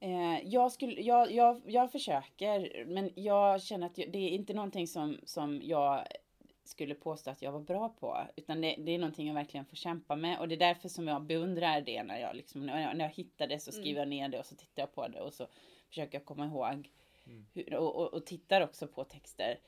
Eh, 0.01 0.41
jag, 0.49 0.73
skulle, 0.73 1.01
jag, 1.01 1.33
jag, 1.33 1.63
jag 1.67 1.93
försöker, 1.93 2.85
men 2.85 3.11
jag 3.15 3.63
känner 3.63 3.87
att 3.87 3.99
jag, 3.99 4.13
det 4.13 4.19
är 4.19 4.29
inte 4.29 4.55
någonting 4.55 4.87
som, 4.87 5.19
som 5.25 5.61
jag 5.63 6.07
skulle 6.65 6.95
påstå 6.95 7.31
att 7.31 7.43
jag 7.43 7.53
var 7.53 7.61
bra 7.61 7.89
på. 7.89 8.19
Utan 8.37 8.61
det, 8.61 8.77
det 8.79 8.93
är 8.93 8.99
någonting 8.99 9.27
jag 9.27 9.35
verkligen 9.35 9.67
får 9.67 9.77
kämpa 9.77 10.17
med. 10.17 10.39
Och 10.39 10.49
det 10.49 10.55
är 10.55 10.59
därför 10.59 10.89
som 10.89 11.09
jag 11.09 11.23
beundrar 11.23 11.81
det 11.81 12.03
när 12.03 12.19
jag, 12.19 12.37
liksom, 12.37 12.67
när 12.67 12.83
jag, 12.83 12.97
när 12.97 13.05
jag 13.05 13.13
hittar 13.13 13.47
det 13.47 13.59
så 13.59 13.73
skriver 13.73 14.01
jag 14.01 14.09
ner 14.09 14.29
det 14.29 14.39
och 14.39 14.47
så 14.47 14.55
tittar 14.55 14.83
jag 14.83 14.95
på 14.95 15.09
det 15.09 15.21
och 15.21 15.35
så 15.35 15.47
försöker 15.89 16.19
jag 16.19 16.25
komma 16.25 16.47
ihåg. 16.47 16.91
Hur, 17.55 17.75
och, 17.75 17.97
och, 17.97 18.15
och 18.15 18.27
tittar 18.27 18.61
också 18.61 18.87
på 18.87 19.05
texter. 19.05 19.59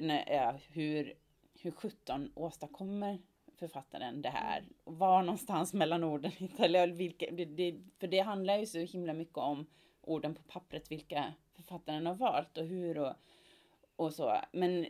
När, 0.00 0.32
ja, 0.32 0.58
hur, 0.68 1.14
hur 1.60 1.70
17 1.70 2.32
åstadkommer 2.34 3.18
författaren 3.58 4.22
det 4.22 4.28
här? 4.28 4.64
Och 4.84 4.98
var 4.98 5.22
någonstans 5.22 5.74
mellan 5.74 6.04
orden 6.04 6.30
hittar 6.30 6.86
vilka, 6.86 7.26
det, 7.32 7.44
det, 7.44 7.74
För 7.98 8.06
det 8.06 8.20
handlar 8.20 8.58
ju 8.58 8.66
så 8.66 8.78
himla 8.78 9.12
mycket 9.12 9.38
om 9.38 9.66
orden 10.00 10.34
på 10.34 10.42
pappret, 10.42 10.90
vilka 10.90 11.32
författaren 11.52 12.06
har 12.06 12.14
valt 12.14 12.58
och 12.58 12.64
hur 12.64 12.98
och, 12.98 13.14
och 13.96 14.12
så. 14.12 14.40
Men 14.52 14.86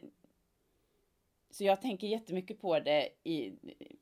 så 1.53 1.65
jag 1.65 1.81
tänker 1.81 2.07
jättemycket 2.07 2.61
på 2.61 2.79
det 2.79 3.09
i, 3.25 3.53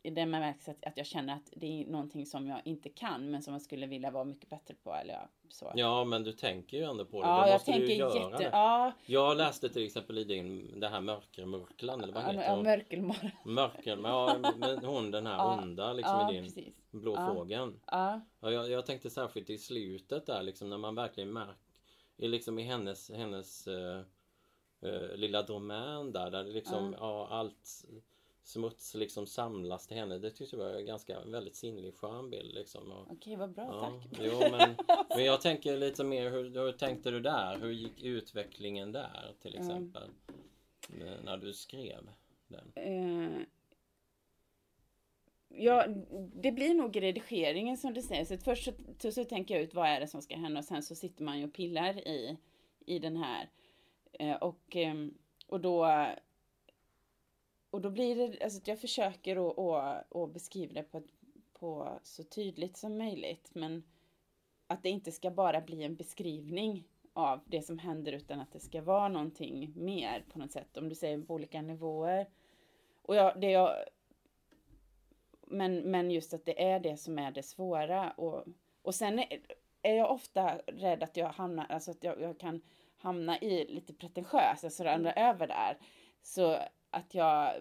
i 0.03 0.11
den 0.11 0.33
bemärkelsen 0.33 0.75
att, 0.81 0.87
att 0.87 0.97
jag 0.97 1.07
känner 1.07 1.35
att 1.35 1.53
det 1.57 1.67
är 1.83 1.87
någonting 1.87 2.27
som 2.27 2.47
jag 2.47 2.61
inte 2.65 2.89
kan 2.89 3.31
men 3.31 3.43
som 3.43 3.53
jag 3.53 3.63
skulle 3.63 3.87
vilja 3.87 4.11
vara 4.11 4.25
mycket 4.25 4.51
bättre 4.51 4.75
på. 4.75 4.95
Eller 4.95 5.15
ja, 5.15 5.29
så. 5.49 5.73
Ja, 5.75 6.05
men 6.05 6.25
du 6.25 6.33
tänker 6.33 6.77
ju 6.77 6.85
ändå 6.85 7.05
på 7.05 7.23
det. 7.23 7.29
Ja, 7.29 7.43
Då 7.45 7.49
jag 7.49 7.65
tänker 7.65 7.95
göra 7.95 8.33
jätte... 8.33 8.49
Ja, 8.53 8.93
Jag 9.07 9.37
läste 9.37 9.69
till 9.69 9.87
exempel 9.87 10.19
i 10.19 10.25
din, 10.25 10.81
det 10.81 10.89
här 10.89 11.01
Mörkermurklan, 11.01 12.01
eller 12.01 12.13
vad 12.13 12.23
ja, 12.23 12.27
heter 12.29 12.43
ja, 12.45 12.55
hon? 12.55 12.63
mörkelmorgon. 12.65 13.31
Mörker, 13.45 13.99
ja, 14.03 14.37
men 14.59 14.85
hon 14.85 15.11
den 15.11 15.27
här 15.27 15.37
Ja, 15.39 15.61
onda 15.63 15.93
liksom 15.93 16.19
Ja, 16.19 16.31
i 16.31 16.35
din 16.35 16.45
precis. 16.45 16.75
Blå 16.91 17.15
Ja. 17.15 17.35
fågeln. 17.35 17.81
Ja, 17.87 18.21
Ja, 18.41 18.51
jag, 18.51 18.71
jag 18.71 18.87
tänkte 18.87 19.11
särskilt 19.11 19.51
i 19.51 19.59
slutet 19.59 20.27
där 20.27 20.43
liksom 20.43 20.71
när 20.71 20.79
man 20.79 20.95
verkligen 20.95 21.33
märker, 21.33 21.55
liksom 22.17 22.59
i 22.59 22.63
hennes, 22.63 23.11
hennes 23.11 23.67
eh, 23.67 24.03
eh, 24.81 25.17
lilla 25.17 25.43
domän 25.43 26.13
där, 26.13 26.31
där 26.31 26.45
det 26.45 26.51
liksom, 26.51 26.97
ja. 26.99 27.29
allt 27.31 27.85
smuts 28.43 28.95
liksom 28.95 29.27
samlas 29.27 29.87
till 29.87 29.97
henne. 29.97 30.19
Det 30.19 30.31
tyckte 30.31 30.57
jag 30.57 30.65
var 30.65 30.75
en 30.75 30.87
ganska 30.87 31.21
väldigt 31.21 31.57
sinnlig 31.57 31.95
skön 31.95 32.31
bild 32.31 32.55
liksom. 32.55 32.93
Och, 32.93 33.13
okej 33.13 33.37
vad 33.37 33.51
bra, 33.53 33.65
ja, 33.65 34.03
tack. 34.11 34.21
jo, 34.25 34.39
men, 34.51 34.77
men 35.17 35.25
jag 35.25 35.41
tänker 35.41 35.77
lite 35.77 36.05
mer, 36.05 36.31
hur, 36.31 36.51
hur 36.51 36.73
tänkte 36.73 37.11
du 37.11 37.21
där? 37.21 37.59
Hur 37.61 37.71
gick 37.71 38.03
utvecklingen 38.03 38.93
där 38.93 39.35
till 39.43 39.57
exempel? 39.57 40.11
eh, 41.01 41.25
När 41.25 41.37
du 41.37 41.53
skrev 41.53 42.11
den? 42.49 42.73
Eh, 42.75 43.43
ja, 45.49 45.87
det 46.35 46.53
blir 46.53 46.75
nog 46.75 47.03
redigeringen 47.03 47.77
som. 47.77 47.95
Så 48.03 48.35
att 48.35 48.43
först 48.43 48.65
så, 48.65 48.73
så, 48.99 49.13
så 49.13 49.25
tänker 49.25 49.55
jag 49.55 49.63
ut 49.63 49.75
vad 49.75 49.89
är 49.89 50.01
det 50.01 50.07
som 50.07 50.23
ska 50.23 50.37
hända 50.37 50.59
och 50.59 50.65
sen 50.65 50.83
så 50.83 50.95
sitter 50.95 51.25
man 51.25 51.39
ju 51.39 51.45
och 51.45 51.53
pillar 51.53 52.09
i, 52.09 52.37
i 52.87 52.99
den 52.99 53.17
här. 53.17 53.49
Eh, 54.13 54.37
och, 54.37 54.77
ehm, 54.77 55.15
och 55.47 55.61
då 55.61 55.87
och 57.71 57.81
då 57.81 57.91
blir 57.91 58.17
det, 58.17 58.45
alltså 58.45 58.61
jag 58.65 58.79
försöker 58.79 59.51
att, 59.51 59.59
att, 59.59 60.17
att 60.17 60.33
beskriva 60.33 60.73
det 60.73 60.83
på, 60.83 61.03
på 61.53 61.99
så 62.03 62.25
tydligt 62.25 62.77
som 62.77 62.99
möjligt. 62.99 63.51
Men 63.55 63.83
att 64.67 64.83
det 64.83 64.89
inte 64.89 65.13
ska 65.13 65.31
bara 65.31 65.61
bli 65.61 65.85
en 65.85 65.97
beskrivning 65.97 66.85
av 67.13 67.41
det 67.47 67.63
som 67.63 67.79
händer 67.79 68.13
utan 68.13 68.41
att 68.41 68.53
det 68.53 68.61
ska 68.61 68.83
vara 68.83 69.09
någonting 69.09 69.73
mer 69.77 70.25
på 70.33 70.39
något 70.39 70.53
sätt. 70.53 70.77
Om 70.77 70.89
du 70.89 70.95
säger 70.95 71.23
på 71.23 71.35
olika 71.35 71.63
nivåer. 71.63 72.27
Och 73.03 73.17
jag, 73.17 73.41
det 73.41 73.51
jag, 73.51 73.75
men, 75.41 75.77
men 75.77 76.11
just 76.11 76.35
att 76.35 76.45
det 76.45 76.63
är 76.63 76.81
det 76.81 76.97
som 76.97 77.19
är 77.19 77.31
det 77.31 77.43
svåra. 77.43 78.11
Och, 78.11 78.45
och 78.83 78.95
sen 78.95 79.19
är, 79.19 79.41
är 79.83 79.95
jag 79.95 80.11
ofta 80.11 80.59
rädd 80.67 81.03
att 81.03 81.17
jag 81.17 81.29
hamnar, 81.29 81.67
alltså 81.69 81.91
att 81.91 82.05
jag, 82.05 82.21
jag 82.21 82.39
kan 82.39 82.63
hamna 83.01 83.41
i 83.41 83.67
lite 83.75 83.95
pretentiöst, 83.95 84.65
alltså 84.65 84.85
ramla 84.85 85.13
över 85.13 85.47
där. 85.47 85.79
Så 86.23 86.59
att 86.91 87.15
jag 87.15 87.55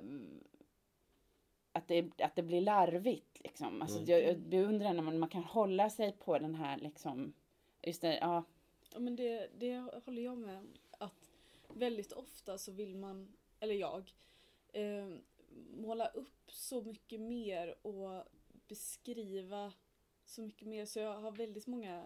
att 1.72 1.88
det, 1.88 2.22
att 2.22 2.36
det 2.36 2.44
blir 2.44 2.62
larvigt 2.62 3.40
liksom. 3.44 3.82
Alltså 3.82 3.98
Mm. 3.98 4.10
jag, 4.10 4.24
jag 4.24 4.40
beundrar 4.40 4.94
när 4.94 5.02
man, 5.04 5.20
man 5.20 5.30
kan 5.30 5.44
hålla 5.44 5.90
sig 5.90 6.12
på 6.12 6.40
den 6.40 6.56
här 6.56 6.78
liksom, 6.78 7.34
just 7.82 8.02
det, 8.02 8.18
ja, 8.18 8.44
Ja 8.94 9.00
men 9.00 9.16
det, 9.16 9.50
det 9.58 9.78
håller 10.06 10.22
jag 10.22 10.38
med. 10.38 10.68
Att 10.92 11.30
väldigt 11.68 12.12
ofta 12.12 12.58
så 12.58 12.72
vill 12.72 12.96
man, 12.96 13.34
eller 13.60 13.76
jag, 13.76 14.14
eh, 14.74 15.08
måla 15.76 16.08
upp 16.08 16.52
så 16.52 16.82
mycket 16.82 17.22
mer 17.22 17.76
och 17.82 18.24
beskriva 18.68 19.74
så 20.26 20.42
mycket 20.42 20.68
mer. 20.68 20.86
Så 20.86 21.00
jag 21.00 21.20
har 21.20 21.32
väldigt 21.32 21.68
många 21.68 22.04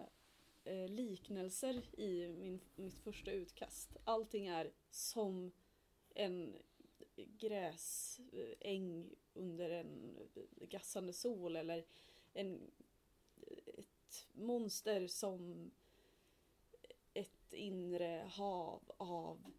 eh, 0.64 0.88
liknelser 0.88 2.00
i 2.00 2.28
min, 2.28 2.60
mitt 2.76 2.98
första 2.98 3.30
utkast. 3.30 3.96
Allting 4.04 4.46
är 4.46 4.72
som 4.90 5.52
en 6.14 6.56
gräsäng 7.16 9.04
eh, 9.04 9.18
under 9.34 9.70
en 9.70 10.18
gassande 10.60 11.12
sol 11.12 11.56
eller 11.56 11.84
en, 12.32 12.70
ett 13.66 14.26
monster 14.32 15.06
som 15.06 15.70
ett 17.14 17.52
inre 17.52 18.30
hav 18.32 18.92
av 18.96 19.52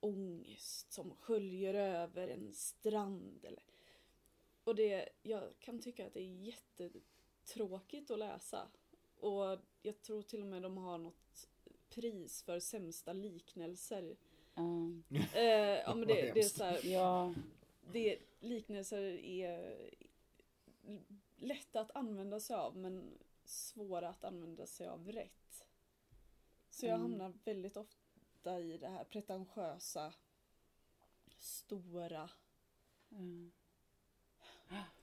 ångest 0.00 0.92
som 0.92 1.10
sköljer 1.10 1.74
över 1.74 2.28
en 2.28 2.52
strand. 2.52 3.44
Eller... 3.44 3.62
Och 4.64 4.74
det, 4.74 5.08
jag 5.22 5.58
kan 5.60 5.80
tycka 5.80 6.06
att 6.06 6.14
det 6.14 6.20
är 6.20 6.54
jättetråkigt 6.74 8.10
att 8.10 8.18
läsa. 8.18 8.68
Och 9.20 9.58
jag 9.82 10.02
tror 10.02 10.22
till 10.22 10.40
och 10.40 10.46
med 10.46 10.62
de 10.62 10.76
har 10.76 10.98
något 10.98 11.48
pris 11.88 12.42
för 12.42 12.60
sämsta 12.60 13.12
liknelser. 13.12 14.16
ja, 14.54 14.90
Eh, 15.34 15.42
ja, 15.80 15.94
men 15.94 16.08
det, 16.08 16.32
det 16.34 16.40
är 16.40 16.48
så 16.48 16.64
här, 16.64 16.80
ja, 16.86 17.34
det, 17.92 18.18
liknelser 18.40 19.02
är 19.24 19.90
lätta 21.36 21.80
att 21.80 21.90
använda 21.96 22.40
sig 22.40 22.56
av 22.56 22.76
men 22.76 23.18
svåra 23.44 24.08
att 24.08 24.24
använda 24.24 24.66
sig 24.66 24.86
av 24.88 25.12
rätt. 25.12 25.64
Så 26.70 26.86
jag 26.86 26.94
Mm. 26.94 27.02
hamnar 27.10 27.32
väldigt 27.44 27.76
ofta 27.76 28.60
i 28.60 28.78
det 28.78 28.88
här 28.88 29.04
pretentiösa, 29.04 30.14
stora. 31.38 32.30
mm. 33.10 33.52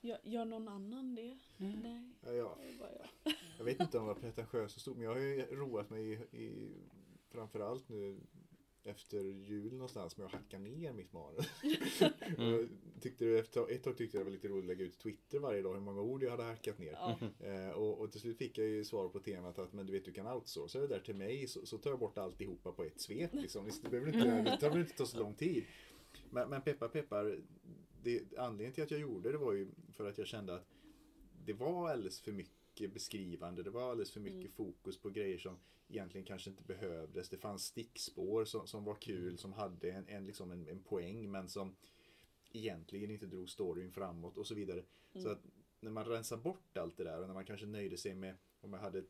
Gör, 0.00 0.18
gör 0.22 0.44
någon 0.44 0.68
annan 0.68 1.14
det? 1.14 1.38
Mm. 1.58 1.80
Nej, 1.80 2.12
Ja, 2.22 2.32
ja. 2.32 2.58
det 2.60 2.78
bara 2.78 2.90
jag. 2.92 3.34
Jag 3.58 3.64
vet 3.64 3.80
inte 3.80 3.98
om 3.98 4.06
jag 4.06 4.14
var 4.14 4.20
pretentiös 4.20 4.74
och 4.74 4.80
stor, 4.80 4.94
men 4.94 5.04
jag 5.04 5.10
har 5.10 5.20
ju 5.20 5.42
roat 5.42 5.90
mig 5.90 6.12
i, 6.12 6.38
i 6.38 6.72
framförallt 7.30 7.88
nu 7.88 8.20
efter 8.86 9.24
jul 9.24 9.72
någonstans 9.72 10.16
med 10.16 10.26
att 10.26 10.32
hacka 10.32 10.58
ner 10.58 10.92
mitt 10.92 11.12
manus. 11.12 11.46
Mm. 12.38 12.68
Tyckte 13.00 13.24
det, 13.24 13.38
efter 13.38 13.70
ett 13.70 13.82
tag 13.82 13.96
tyckte 13.96 14.16
jag 14.16 14.20
det 14.20 14.30
var 14.30 14.32
lite 14.32 14.48
roligt 14.48 14.64
att 14.64 14.68
lägga 14.68 14.84
ut 14.84 14.98
Twitter 14.98 15.38
varje 15.38 15.62
dag 15.62 15.74
hur 15.74 15.80
många 15.80 16.00
ord 16.00 16.22
jag 16.22 16.30
hade 16.30 16.42
hackat 16.42 16.78
ner. 16.78 16.92
Ja. 16.92 17.18
Eh, 17.46 17.70
och, 17.70 18.00
och 18.00 18.12
till 18.12 18.20
slut 18.20 18.38
fick 18.38 18.58
jag 18.58 18.66
ju 18.66 18.84
svar 18.84 19.08
på 19.08 19.20
temat 19.20 19.58
att 19.58 19.72
men 19.72 19.86
du 19.86 19.92
vet 19.92 20.04
du 20.04 20.12
kan 20.12 20.26
outsourca 20.26 20.78
det 20.78 20.86
där 20.86 21.00
till 21.00 21.14
mig 21.14 21.46
så, 21.48 21.66
så 21.66 21.78
tar 21.78 21.90
jag 21.90 21.98
bort 21.98 22.18
alltihopa 22.18 22.72
på 22.72 22.84
ett 22.84 23.00
svep. 23.00 23.34
Liksom. 23.34 23.68
Det, 23.82 23.90
behöver 23.90 24.06
inte, 24.14 24.28
det 24.28 24.56
behöver 24.60 24.80
inte 24.80 24.96
ta 24.96 25.06
så 25.06 25.18
lång 25.18 25.34
tid. 25.34 25.64
Men, 26.30 26.50
men 26.50 26.62
peppar 26.62 26.88
peppar, 26.88 27.38
det, 28.06 28.38
anledningen 28.38 28.72
till 28.72 28.82
att 28.84 28.90
jag 28.90 29.00
gjorde 29.00 29.32
det 29.32 29.38
var 29.38 29.52
ju 29.52 29.68
för 29.92 30.08
att 30.08 30.18
jag 30.18 30.26
kände 30.26 30.54
att 30.54 30.66
det 31.44 31.52
var 31.52 31.90
alldeles 31.90 32.20
för 32.20 32.32
mycket 32.32 32.92
beskrivande. 32.94 33.62
Det 33.62 33.70
var 33.70 33.90
alldeles 33.90 34.10
för 34.10 34.20
mycket 34.20 34.36
Mm. 34.36 34.52
fokus 34.52 34.98
på 34.98 35.10
grejer 35.10 35.38
som 35.38 35.56
egentligen 35.88 36.26
kanske 36.26 36.50
inte 36.50 36.62
behövdes. 36.62 37.28
Det 37.28 37.36
fanns 37.38 37.64
stickspår 37.64 38.44
som, 38.44 38.66
som 38.66 38.84
var 38.84 38.94
kul, 38.94 39.38
som 39.38 39.52
hade 39.52 39.90
en, 39.90 40.08
en, 40.08 40.26
liksom 40.26 40.50
en, 40.50 40.68
en 40.68 40.82
poäng 40.82 41.30
men 41.30 41.48
som 41.48 41.76
egentligen 42.52 43.10
inte 43.10 43.26
drog 43.26 43.50
storyn 43.50 43.92
framåt 43.92 44.38
och 44.38 44.46
så 44.46 44.54
vidare. 44.54 44.82
Så 45.12 45.18
Mm. 45.18 45.32
att 45.32 45.42
när 45.80 45.90
man 45.90 46.04
rensar 46.04 46.36
bort 46.36 46.76
allt 46.76 46.96
det 46.96 47.04
där 47.04 47.20
och 47.20 47.26
när 47.26 47.34
man 47.34 47.44
kanske 47.44 47.66
nöjde 47.66 47.96
sig 47.96 48.14
med 48.14 48.34
om 48.60 48.72
jag 48.72 48.80
hade 48.80 49.04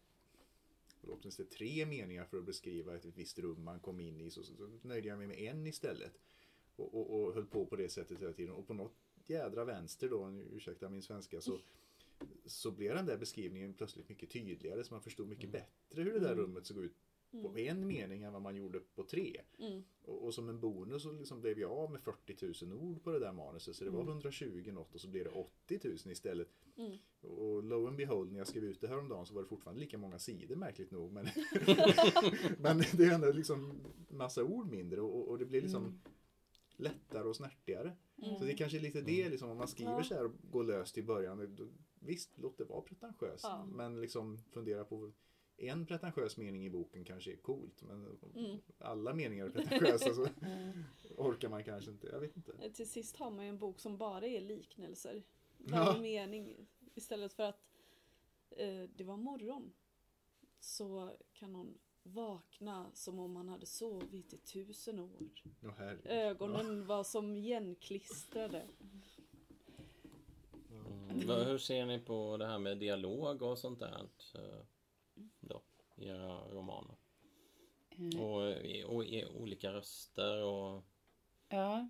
åtminstone 1.08 1.48
tre 1.48 1.86
meningar 1.86 2.24
för 2.24 2.38
att 2.38 2.44
beskriva 2.44 2.96
ett 2.96 3.04
visst 3.04 3.38
rum 3.38 3.64
man 3.64 3.80
kom 3.80 4.00
in 4.00 4.20
i 4.20 4.30
så, 4.30 4.42
så, 4.42 4.54
så 4.56 4.88
nöjde 4.88 5.08
jag 5.08 5.18
mig 5.18 5.26
med 5.26 5.38
en 5.38 5.66
istället. 5.66 6.12
Och, 6.76 6.94
och, 6.94 7.20
och 7.20 7.34
höll 7.34 7.46
på 7.46 7.66
på 7.66 7.76
det 7.76 7.88
sättet 7.88 8.20
hela 8.20 8.32
tiden. 8.32 8.54
Och 8.54 8.66
på 8.66 8.74
något 8.74 8.96
jädra 9.26 9.64
vänster 9.64 10.08
då, 10.08 10.30
ursäkta 10.52 10.88
min 10.88 11.02
svenska, 11.02 11.40
så, 11.40 11.58
så 12.46 12.70
blev 12.70 12.94
den 12.94 13.06
där 13.06 13.18
beskrivningen 13.18 13.74
plötsligt 13.74 14.08
mycket 14.08 14.30
tydligare 14.30 14.84
så 14.84 14.94
man 14.94 15.02
förstod 15.02 15.28
mycket 15.28 15.50
bättre 15.50 16.02
hur 16.02 16.12
det 16.12 16.20
där 16.20 16.34
rummet 16.34 16.66
såg 16.66 16.78
ut 16.78 16.96
på 17.42 17.58
en 17.58 17.86
mening 17.86 18.22
än 18.22 18.32
vad 18.32 18.42
man 18.42 18.56
gjorde 18.56 18.80
på 18.94 19.02
tre. 19.02 19.40
Mm. 19.58 19.82
Och, 20.02 20.24
och 20.24 20.34
som 20.34 20.48
en 20.48 20.60
bonus 20.60 21.02
så 21.02 21.12
liksom 21.12 21.40
blev 21.40 21.58
jag 21.58 21.72
av 21.72 21.90
med 21.90 22.00
40 22.00 22.64
000 22.64 22.78
ord 22.78 23.02
på 23.02 23.10
det 23.10 23.18
där 23.18 23.32
manuset 23.32 23.76
så 23.76 23.84
det 23.84 23.90
var 23.90 24.02
120 24.02 24.70
något 24.72 24.94
och 24.94 25.00
så 25.00 25.08
blev 25.08 25.24
det 25.24 25.30
80 25.30 25.80
000 25.84 25.94
istället. 25.94 26.48
Mm. 26.76 26.96
Och 27.20 27.62
lo 27.62 27.86
and 27.86 27.96
behold 27.96 28.32
när 28.32 28.38
jag 28.38 28.48
skrev 28.48 28.64
ut 28.64 28.80
det 28.80 28.88
här 28.88 28.98
om 28.98 29.08
dagen 29.08 29.26
så 29.26 29.34
var 29.34 29.42
det 29.42 29.48
fortfarande 29.48 29.80
lika 29.80 29.98
många 29.98 30.18
sidor 30.18 30.56
märkligt 30.56 30.90
nog. 30.90 31.12
Men, 31.12 31.24
men 32.58 32.78
det 32.92 33.04
är 33.04 33.14
ändå 33.14 33.32
liksom 33.32 33.72
massa 34.08 34.44
ord 34.44 34.70
mindre 34.70 35.00
och, 35.00 35.28
och 35.28 35.38
det 35.38 35.44
blir 35.44 35.62
liksom 35.62 36.00
lättare 36.76 37.28
och 37.28 37.36
snärtigare. 37.36 37.96
Så 38.38 38.44
det 38.44 38.52
är 38.52 38.56
kanske 38.56 38.78
lite 38.78 39.00
det 39.00 39.28
liksom 39.28 39.50
om 39.50 39.56
man 39.58 39.68
skriver 39.68 39.92
Ja. 39.92 40.04
så 40.04 40.14
här 40.14 40.24
och 40.24 40.32
går 40.50 40.64
löst 40.64 40.98
i 40.98 41.02
början. 41.02 41.54
Då, 41.56 41.68
visst, 42.00 42.38
låt 42.38 42.58
det 42.58 42.64
vara 42.64 42.80
pretentiöst. 42.80 43.44
Ja. 43.44 43.64
Men 43.64 44.00
liksom 44.00 44.38
fundera 44.38 44.84
på 44.84 45.12
en 45.56 45.86
pretentiös 45.86 46.36
mening 46.36 46.66
i 46.66 46.70
boken 46.70 47.04
kanske 47.04 47.32
är 47.32 47.36
coolt. 47.36 47.82
Men 47.82 48.18
Mm. 48.34 48.58
alla 48.78 49.14
meningar 49.14 49.46
är 49.46 49.50
pretentiösa 49.50 50.14
så 50.14 50.26
orkar 51.16 51.48
man 51.48 51.64
kanske 51.64 51.90
inte. 51.90 52.06
Jag 52.06 52.20
vet 52.20 52.36
inte. 52.36 52.52
Eh, 52.62 52.72
Till 52.72 52.90
sist 52.90 53.16
har 53.16 53.30
man 53.30 53.44
ju 53.44 53.48
en 53.48 53.58
bok 53.58 53.80
som 53.80 53.96
bara 53.98 54.26
är 54.26 54.40
liknelser. 54.40 55.22
Ja. 55.58 55.84
Varje 55.84 56.00
mening. 56.00 56.66
Istället 56.94 57.32
för 57.32 57.42
att 57.42 57.60
eh, 58.50 58.82
det 58.96 59.04
var 59.04 59.16
morgon. 59.16 59.72
Så 60.60 61.16
kan 61.32 61.54
hon 61.54 61.78
vakna 62.06 62.90
som 62.94 63.18
om 63.18 63.36
han 63.36 63.48
hade 63.48 63.66
sovit 63.66 64.32
i 64.34 64.38
tusen 64.38 64.98
år. 64.98 65.10
Herregud. 65.76 66.06
Ögonen 66.06 66.86
var 66.86 67.04
som 67.04 67.36
igenklistrade. 67.36 68.66
Mm. 70.70 71.26
Vad- 71.26 71.46
Hur 71.46 71.58
ser 71.58 71.86
ni 71.86 71.98
på 71.98 72.36
det 72.36 72.46
här 72.46 72.58
med 72.58 72.78
dialog 72.78 73.42
och 73.42 73.58
sånt 73.58 73.78
där? 73.80 74.08
eh, 74.34 74.64
Då, 75.40 75.62
i 75.96 76.06
era 76.08 76.48
romaner? 76.50 76.96
Mm. 77.98 78.20
Och, 78.20 78.50
i- 78.64 78.84
och 78.84 79.04
i 79.04 79.26
olika 79.26 79.72
röster 79.72 80.42
och... 80.42 80.84
Ja. 81.48 81.88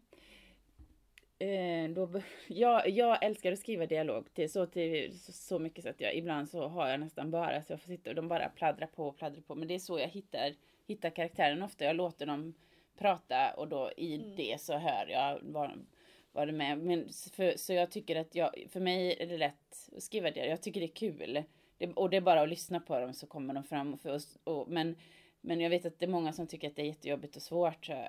Eh, 1.38 1.90
då, 1.90 2.20
jag, 2.46 2.88
jag 2.88 3.24
älskar 3.24 3.52
att 3.52 3.58
skriva 3.58 3.86
dialog 3.86 4.34
till 4.34 4.52
så, 4.52 4.66
till 4.66 5.18
så, 5.18 5.32
så 5.32 5.58
mycket 5.58 5.84
så 5.84 5.90
att 5.90 6.00
jag 6.00 6.14
ibland 6.14 6.48
så 6.48 6.68
har 6.68 6.88
jag 6.88 7.00
nästan 7.00 7.30
bara 7.30 7.62
så 7.62 7.72
jag 7.72 7.80
får 7.80 7.88
sitta 7.88 8.10
och 8.10 8.16
de 8.16 8.28
bara 8.28 8.48
pladdrar 8.48 8.86
på 8.86 9.08
och 9.08 9.16
pladdrar 9.16 9.40
på. 9.40 9.54
Men 9.54 9.68
det 9.68 9.74
är 9.74 9.78
så 9.78 9.98
jag 9.98 10.08
hittar, 10.08 10.54
hittar 10.86 11.10
karaktären 11.10 11.62
ofta. 11.62 11.84
Jag 11.84 11.96
låter 11.96 12.26
dem 12.26 12.54
prata 12.98 13.54
och 13.56 13.68
då 13.68 13.92
i 13.96 14.16
det 14.36 14.60
så 14.60 14.78
hör 14.78 15.06
jag 15.06 15.38
vad, 15.42 15.86
vad 16.32 16.48
de 16.48 16.60
är. 16.60 16.76
Men 16.76 17.08
för, 17.32 17.56
så 17.56 17.72
jag 17.72 17.90
tycker 17.90 18.16
att 18.16 18.34
jag, 18.34 18.66
för 18.70 18.80
mig 18.80 19.16
är 19.20 19.26
det 19.26 19.38
lätt 19.38 19.90
att 19.96 20.02
skriva 20.02 20.30
det. 20.30 20.46
Jag 20.46 20.62
tycker 20.62 20.80
det 20.80 20.86
är 20.86 20.94
kul. 20.94 21.42
Det, 21.78 21.92
och 21.92 22.10
det 22.10 22.16
är 22.16 22.20
bara 22.20 22.42
att 22.42 22.48
lyssna 22.48 22.80
på 22.80 23.00
dem 23.00 23.12
så 23.14 23.26
kommer 23.26 23.54
de 23.54 23.64
fram. 23.64 23.94
Och 23.94 24.00
för 24.00 24.14
oss, 24.14 24.38
och, 24.44 24.68
men, 24.68 24.96
men 25.40 25.60
jag 25.60 25.70
vet 25.70 25.86
att 25.86 25.98
det 25.98 26.06
är 26.06 26.10
många 26.10 26.32
som 26.32 26.46
tycker 26.46 26.68
att 26.68 26.76
det 26.76 26.82
är 26.82 26.86
jättejobbigt 26.86 27.36
och 27.36 27.42
svårt. 27.42 27.86
Så, 27.86 28.06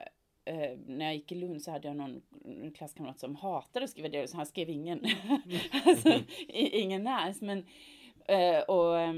eh, 0.48 0.78
när 0.88 1.06
jag 1.06 1.16
gick 1.16 1.32
i 1.32 1.36
Lund 1.36 1.62
så 1.62 1.72
hade 1.72 1.88
jag 1.88 1.98
någon 1.98 2.22
klasskamrat 2.76 3.20
som 3.20 3.36
hatade 3.36 3.84
att 3.84 3.92
skriva 3.92 4.10
dialog, 4.10 4.30
så 4.30 4.38
han 4.38 4.46
skrev 4.46 4.70
ingen. 4.70 5.06
alltså, 5.86 6.10
i- 6.48 6.80
ingen 6.80 7.08
alls. 7.08 7.42
Men, 7.42 7.66
eh, 8.28 8.60
och, 8.60 9.00
eh, 9.00 9.14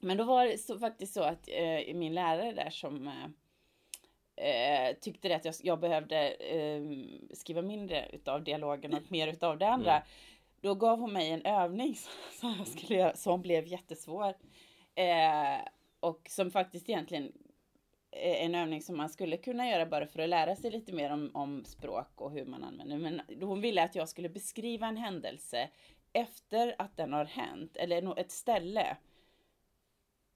men 0.00 0.16
då 0.16 0.24
var 0.24 0.46
det 0.46 0.58
så, 0.58 0.78
faktiskt 0.78 1.14
så 1.14 1.22
att 1.22 1.48
eh, 1.48 1.94
min 1.94 2.14
lärare 2.14 2.52
där 2.52 2.70
som 2.70 3.08
eh, 3.08 3.24
eh, 4.90 4.96
tyckte 5.00 5.28
det 5.28 5.34
att 5.34 5.44
jag, 5.44 5.54
jag 5.62 5.80
behövde 5.80 6.28
eh, 6.30 6.82
skriva 7.34 7.62
mindre 7.62 8.08
utav 8.12 8.44
dialogen 8.44 8.94
och 8.94 9.12
mer 9.12 9.28
utav 9.28 9.58
det 9.58 9.68
andra. 9.68 10.02
Då 10.60 10.74
gav 10.74 10.98
hon 10.98 11.12
mig 11.12 11.30
en 11.30 11.46
övning 11.46 11.94
som, 12.40 12.54
jag 12.58 12.66
skulle 12.68 12.98
göra, 12.98 13.16
som 13.16 13.42
blev 13.42 13.66
jättesvår. 13.66 14.34
Eh, 14.94 15.60
och 16.00 16.26
som 16.28 16.50
faktiskt 16.50 16.88
egentligen 16.88 17.32
en 18.12 18.54
övning 18.54 18.82
som 18.82 18.96
man 18.96 19.08
skulle 19.08 19.36
kunna 19.36 19.68
göra 19.68 19.86
bara 19.86 20.06
för 20.06 20.22
att 20.22 20.28
lära 20.28 20.56
sig 20.56 20.70
lite 20.70 20.92
mer 20.92 21.12
om, 21.12 21.30
om 21.34 21.64
språk 21.64 22.20
och 22.20 22.30
hur 22.30 22.44
man 22.44 22.64
använder. 22.64 22.98
Men 22.98 23.20
hon 23.40 23.60
ville 23.60 23.82
att 23.82 23.94
jag 23.94 24.08
skulle 24.08 24.28
beskriva 24.28 24.86
en 24.86 24.96
händelse 24.96 25.68
efter 26.12 26.74
att 26.78 26.96
den 26.96 27.12
har 27.12 27.24
hänt, 27.24 27.76
eller 27.76 28.18
ett 28.18 28.30
ställe 28.30 28.96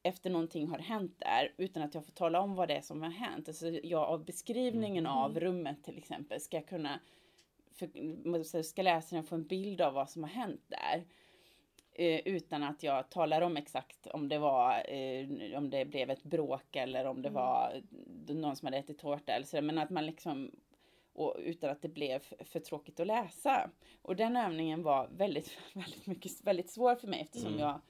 efter 0.02 0.30
någonting 0.30 0.68
har 0.68 0.78
hänt 0.78 1.18
där 1.18 1.52
utan 1.56 1.82
att 1.82 1.94
jag 1.94 2.04
får 2.04 2.12
tala 2.12 2.40
om 2.40 2.54
vad 2.54 2.68
det 2.68 2.76
är 2.76 2.82
som 2.82 3.02
har 3.02 3.10
hänt. 3.10 3.48
Alltså 3.48 3.68
jag 3.68 4.02
av 4.02 4.24
beskrivningen 4.24 5.06
av 5.06 5.40
rummet 5.40 5.84
till 5.84 5.98
exempel 5.98 6.40
ska 6.40 6.60
kunna 6.60 7.00
för, 7.72 8.62
ska 8.62 8.82
läsaren 8.82 9.24
få 9.24 9.34
en 9.34 9.46
bild 9.46 9.80
av 9.80 9.94
vad 9.94 10.10
som 10.10 10.22
har 10.22 10.30
hänt 10.30 10.64
där. 10.66 11.04
Eh, 11.98 12.20
utan 12.24 12.62
att 12.62 12.82
jag 12.82 13.10
talar 13.10 13.42
om 13.42 13.56
exakt 13.56 14.06
om 14.06 14.28
det 14.28 14.38
var 14.38 14.92
eh, 14.92 15.58
om 15.58 15.70
det 15.70 15.84
blev 15.84 16.10
ett 16.10 16.22
bråk 16.22 16.76
eller 16.76 17.04
om 17.04 17.22
det 17.22 17.30
var 17.30 17.82
någon 18.28 18.56
som 18.56 18.66
hade 18.66 18.76
ätit 18.76 18.98
tårta 18.98 19.32
eller 19.32 19.46
så. 19.46 19.62
Men 19.62 19.78
att 19.78 19.90
man 19.90 20.06
liksom 20.06 20.50
och 21.12 21.36
utan 21.38 21.70
att 21.70 21.82
det 21.82 21.88
blev 21.88 22.18
för 22.18 22.60
tråkigt 22.60 23.00
att 23.00 23.06
läsa. 23.06 23.70
Och 24.02 24.16
den 24.16 24.36
övningen 24.36 24.82
var 24.82 25.08
väldigt, 25.08 25.58
väldigt 25.74 26.06
mycket, 26.06 26.32
väldigt 26.44 26.70
svår 26.70 26.94
för 26.94 27.08
mig 27.08 27.20
eftersom 27.20 27.58
jag 27.58 27.80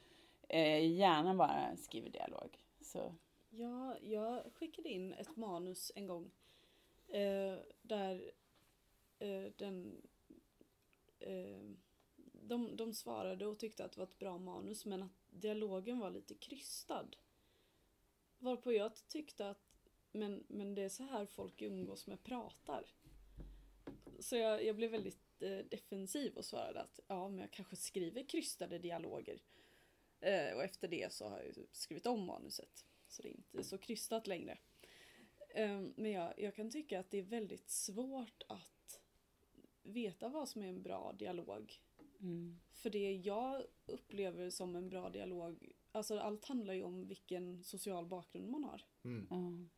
eh, 0.49 0.93
gärna 0.93 1.35
bara 1.35 1.77
skriver 1.77 2.11
dialog. 2.11 2.59
Så, 2.81 3.15
Ja, 3.51 3.97
jag 4.03 4.43
skickade 4.55 4.89
in 4.89 5.13
ett 5.13 5.37
manus 5.37 5.93
en 5.95 6.07
gång. 6.07 6.31
Eh, 7.09 7.59
där 7.83 8.31
eh, 9.19 9.53
den... 9.57 10.03
Eh, 11.19 11.71
de, 12.49 12.77
de 12.77 12.95
svarade 12.95 13.47
och 13.47 13.59
tyckte 13.59 13.85
att 13.85 13.93
det 13.93 13.99
var 13.99 14.07
ett 14.07 14.19
bra 14.19 14.39
manus 14.39 14.85
men 14.85 15.03
att 15.03 15.27
dialogen 15.31 15.99
var 15.99 16.11
lite 16.11 16.35
krystad. 16.35 17.09
Varpå 18.39 18.73
jag 18.73 19.09
tyckte 19.09 19.51
att 19.51 19.67
men, 20.13 20.45
men 20.49 20.75
det 20.75 20.83
är 20.83 20.89
så 20.89 21.03
här 21.03 21.27
folk 21.27 21.63
umgås 21.63 22.07
med 22.07 22.23
pratar. 22.23 22.85
Så 24.19 24.37
jag, 24.37 24.65
jag 24.65 24.77
blev 24.77 24.91
väldigt 24.91 25.43
eh, 25.43 25.59
defensiv 25.59 26.37
och 26.37 26.45
svarade 26.45 26.81
att 26.81 27.01
ja, 27.07 27.29
men 27.29 27.39
jag 27.39 27.51
kanske 27.51 27.77
skriver 27.77 28.23
krystade 28.23 28.79
dialoger. 28.79 29.41
Eh, 30.21 30.55
och 30.55 30.65
efter 30.65 30.89
det 30.89 31.13
så 31.13 31.29
har 31.29 31.43
jag 31.43 31.67
skrivit 31.73 32.07
om 32.07 32.25
manuset. 32.25 32.87
Så 33.09 33.23
det 33.23 33.29
är 33.29 33.37
inte 33.37 33.65
så 33.65 33.79
krystat 33.79 34.27
längre. 34.27 34.59
Eh, 35.55 35.81
men 35.97 36.11
jag, 36.11 36.35
jag 36.41 36.55
kan 36.55 36.71
tycka 36.71 37.01
att 37.01 37.11
det 37.11 37.19
är 37.19 37.23
väldigt 37.23 37.71
svårt 37.71 38.43
att 38.49 39.01
veta 39.83 40.29
vad 40.29 40.49
som 40.49 40.63
är 40.63 40.69
en 40.69 40.83
bra 40.83 41.13
dialog 41.13 41.81
mm. 42.21 42.59
För 42.73 42.91
det 42.91 43.13
jag 43.13 43.63
upplever 43.87 44.51
som 44.51 44.77
en 44.77 44.89
bra 44.89 45.11
dialog, 45.11 45.73
alltså 45.93 46.19
allt 46.19 46.45
handlar 46.45 46.75
ju 46.75 46.83
om 46.83 47.07
vilken 47.09 47.65
social 47.65 48.07
bakgrund 48.07 48.49
man 48.51 48.65
har. 48.65 48.83
Mm. 49.05 49.27
Ja. 49.31 49.69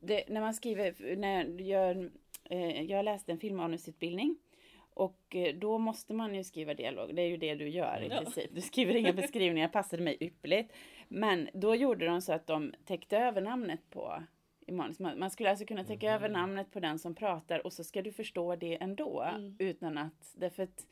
Det, 0.00 0.28
när 0.28 0.40
man 0.40 0.54
skriver, 0.54 1.16
när 1.16 1.60
jag, 1.60 2.10
eh, 2.44 2.82
jag 2.82 3.04
läste 3.04 3.32
en 3.32 3.38
filmmanusutbildning 3.38 4.38
och 4.78 5.36
eh, 5.36 5.54
då 5.54 5.78
måste 5.78 6.14
man 6.14 6.34
ju 6.34 6.44
skriva 6.44 6.74
dialog. 6.74 7.14
Det 7.14 7.22
är 7.22 7.26
ju 7.28 7.36
det 7.36 7.54
du 7.54 7.68
gör 7.68 8.02
i 8.02 8.08
Ja. 8.08 8.18
princip. 8.20 8.50
Du 8.54 8.60
skriver 8.60 8.94
inga 8.96 9.12
beskrivningar, 9.22 9.68
passade 9.68 10.02
mig 10.02 10.16
ypperligt. 10.20 10.72
Men 11.08 11.48
då 11.54 11.74
gjorde 11.74 12.06
de 12.06 12.22
så 12.22 12.32
att 12.32 12.46
de 12.46 12.74
täckte 12.84 13.18
över 13.18 13.40
namnet 13.40 13.90
på 13.90 14.22
i 14.68 14.72
manus. 14.72 14.98
Man, 14.98 15.18
man 15.18 15.30
skulle 15.30 15.50
alltså 15.50 15.66
kunna 15.66 15.84
täcka 15.84 16.14
över 16.14 16.28
namnet 16.28 16.70
på 16.70 16.80
den 16.80 16.98
som 16.98 17.14
pratar 17.14 17.66
och 17.66 17.72
så 17.72 17.84
ska 17.84 18.02
du 18.02 18.12
förstå 18.12 18.56
det 18.56 18.82
ändå. 18.82 19.22
Mm. 19.22 19.56
Utan 19.58 19.98
att, 19.98 20.34
därför 20.34 20.62
att 20.62 20.86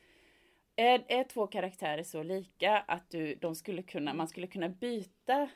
är, 0.76 1.04
är 1.08 1.24
två 1.24 1.46
karaktärer 1.46 2.02
så 2.02 2.22
lika 2.22 2.78
att 2.78 3.10
du, 3.10 3.34
de 3.34 3.54
skulle 3.54 3.82
kunna, 3.82 4.14
man 4.14 4.28
skulle 4.28 4.46
kunna 4.46 4.68
byta 4.68 5.48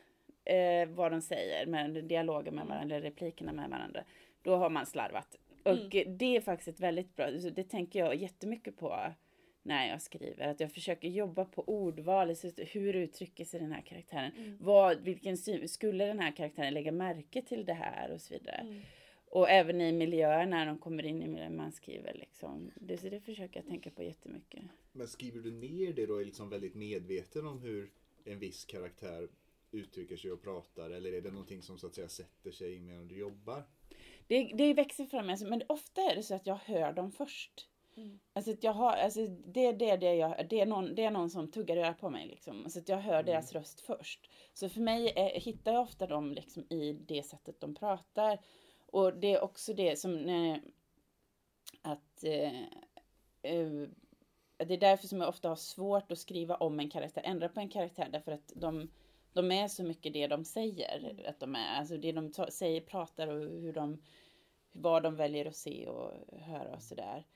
eh, 0.44 0.88
vad 0.88 1.12
de 1.12 1.22
säger 1.22 1.66
med 1.66 2.04
dialogen 2.04 2.54
med 2.54 2.66
varandra, 2.66 2.96
eller 2.96 3.10
replikerna 3.10 3.52
med 3.52 3.70
varandra. 3.70 4.04
Då 4.42 4.56
har 4.56 4.70
man 4.70 4.86
slarvat. 4.86 5.36
Och 5.62 5.94
eh, 5.94 6.08
det 6.08 6.36
är 6.36 6.40
faktiskt 6.40 6.68
ett 6.68 6.80
väldigt 6.80 7.16
bra, 7.16 7.30
det 7.30 7.64
tänker 7.64 7.98
jag 7.98 8.14
jättemycket 8.14 8.76
på 8.76 8.98
när 9.70 9.88
jag 9.88 10.02
skriver. 10.02 10.48
Att 10.48 10.60
jag 10.60 10.72
försöker 10.72 11.08
jobba 11.08 11.44
på 11.44 11.68
ordval, 11.68 12.36
så 12.36 12.50
hur 12.56 12.96
uttrycker 12.96 13.44
sig 13.44 13.60
den 13.60 13.72
här 13.72 13.82
karaktären? 13.82 14.56
Vad, 14.60 15.00
vilken 15.00 15.36
syn, 15.36 15.68
skulle 15.68 16.06
den 16.06 16.18
här 16.18 16.36
karaktären 16.36 16.74
lägga 16.74 16.92
märke 16.92 17.42
till 17.42 17.64
det 17.64 17.74
här 17.74 18.10
och 18.10 18.20
så 18.20 18.34
vidare. 18.34 18.56
Mm. 18.56 18.80
Och 19.30 19.50
även 19.50 19.80
i 19.80 19.92
miljöer 19.92 20.46
när 20.46 20.66
de 20.66 20.78
kommer 20.78 21.06
in 21.06 21.22
i 21.22 21.26
miljön 21.26 21.56
man 21.56 21.72
skriver 21.72 22.14
liksom. 22.14 22.70
Det, 22.74 22.98
så 22.98 23.08
det 23.08 23.20
försöker 23.20 23.60
jag 23.60 23.66
tänka 23.66 23.90
på 23.90 24.02
jättemycket. 24.02 24.62
Men 24.92 25.08
skriver 25.08 25.40
du 25.40 25.50
ner 25.50 25.92
det 25.92 26.06
då 26.06 26.20
är 26.20 26.24
liksom 26.24 26.50
väldigt 26.50 26.74
medveten 26.74 27.46
om 27.46 27.62
hur 27.62 27.90
en 28.24 28.38
viss 28.38 28.64
karaktär 28.64 29.28
uttrycker 29.70 30.16
sig 30.16 30.32
och 30.32 30.42
pratar 30.42 30.90
eller 30.90 31.12
är 31.12 31.20
det 31.20 31.30
någonting 31.30 31.62
som 31.62 31.78
så 31.78 31.86
att 31.86 31.94
säga 31.94 32.08
sätter 32.08 32.50
sig 32.50 32.80
medan 32.80 33.08
du 33.08 33.18
jobbar? 33.18 33.62
Det, 34.26 34.52
det 34.54 34.74
växer 34.74 35.04
fram, 35.04 35.26
men 35.26 35.62
ofta 35.68 36.00
är 36.00 36.16
det 36.16 36.22
så 36.22 36.34
att 36.34 36.46
jag 36.46 36.56
hör 36.56 36.92
dem 36.92 37.12
först. 37.12 37.69
Alltså 38.32 38.50
att 38.50 38.64
jag 38.64 38.72
har, 38.72 38.92
alltså 38.92 39.26
det, 39.26 39.72
det, 39.72 39.96
det, 39.96 40.14
jag, 40.14 40.48
det, 40.48 40.60
är 40.60 40.66
någon, 40.66 40.94
det 40.94 41.04
är 41.04 41.10
någon 41.10 41.30
som 41.30 41.50
tuggar 41.50 41.76
i 41.76 41.80
örat 41.80 42.00
på 42.00 42.10
mig 42.10 42.26
liksom. 42.26 42.64
Alltså 42.64 42.80
jag 42.86 42.98
hör 42.98 43.22
deras 43.22 43.52
röst 43.52 43.80
först. 43.80 44.30
Så 44.54 44.68
för 44.68 44.80
mig 44.80 45.12
är, 45.16 45.40
hittar 45.40 45.72
jag 45.72 45.82
ofta 45.82 46.06
dem 46.06 46.32
liksom 46.32 46.66
i 46.70 46.92
det 46.92 47.22
sättet 47.22 47.60
de 47.60 47.74
pratar. 47.74 48.38
Och 48.86 49.16
det 49.16 49.34
är 49.34 49.40
också 49.40 49.74
det 49.74 49.98
som, 49.98 50.28
att 51.82 52.24
eh, 52.24 52.62
eh, 53.42 53.88
det 54.56 54.74
är 54.74 54.78
därför 54.78 55.08
som 55.08 55.20
jag 55.20 55.28
ofta 55.28 55.48
har 55.48 55.56
svårt 55.56 56.12
att 56.12 56.18
skriva 56.18 56.54
om 56.56 56.80
en 56.80 56.90
karaktär, 56.90 57.22
ändra 57.24 57.48
på 57.48 57.60
en 57.60 57.68
karaktär, 57.68 58.08
därför 58.12 58.32
att 58.32 58.52
de, 58.56 58.90
de 59.32 59.52
är 59.52 59.68
så 59.68 59.84
mycket 59.84 60.12
det 60.12 60.26
de 60.26 60.44
säger. 60.44 61.24
Att 61.28 61.40
de 61.40 61.54
är, 61.54 61.78
alltså 61.78 61.96
det 61.96 62.12
de 62.12 62.32
säger, 62.32 62.80
pratar 62.80 63.28
och 63.28 63.40
hur 63.40 63.72
de, 63.72 64.02
vad 64.72 65.02
de 65.02 65.16
väljer 65.16 65.46
att 65.46 65.56
se 65.56 65.86
och 65.86 66.12
höra 66.40 66.74
och 66.74 66.82
sådär. 66.82 67.26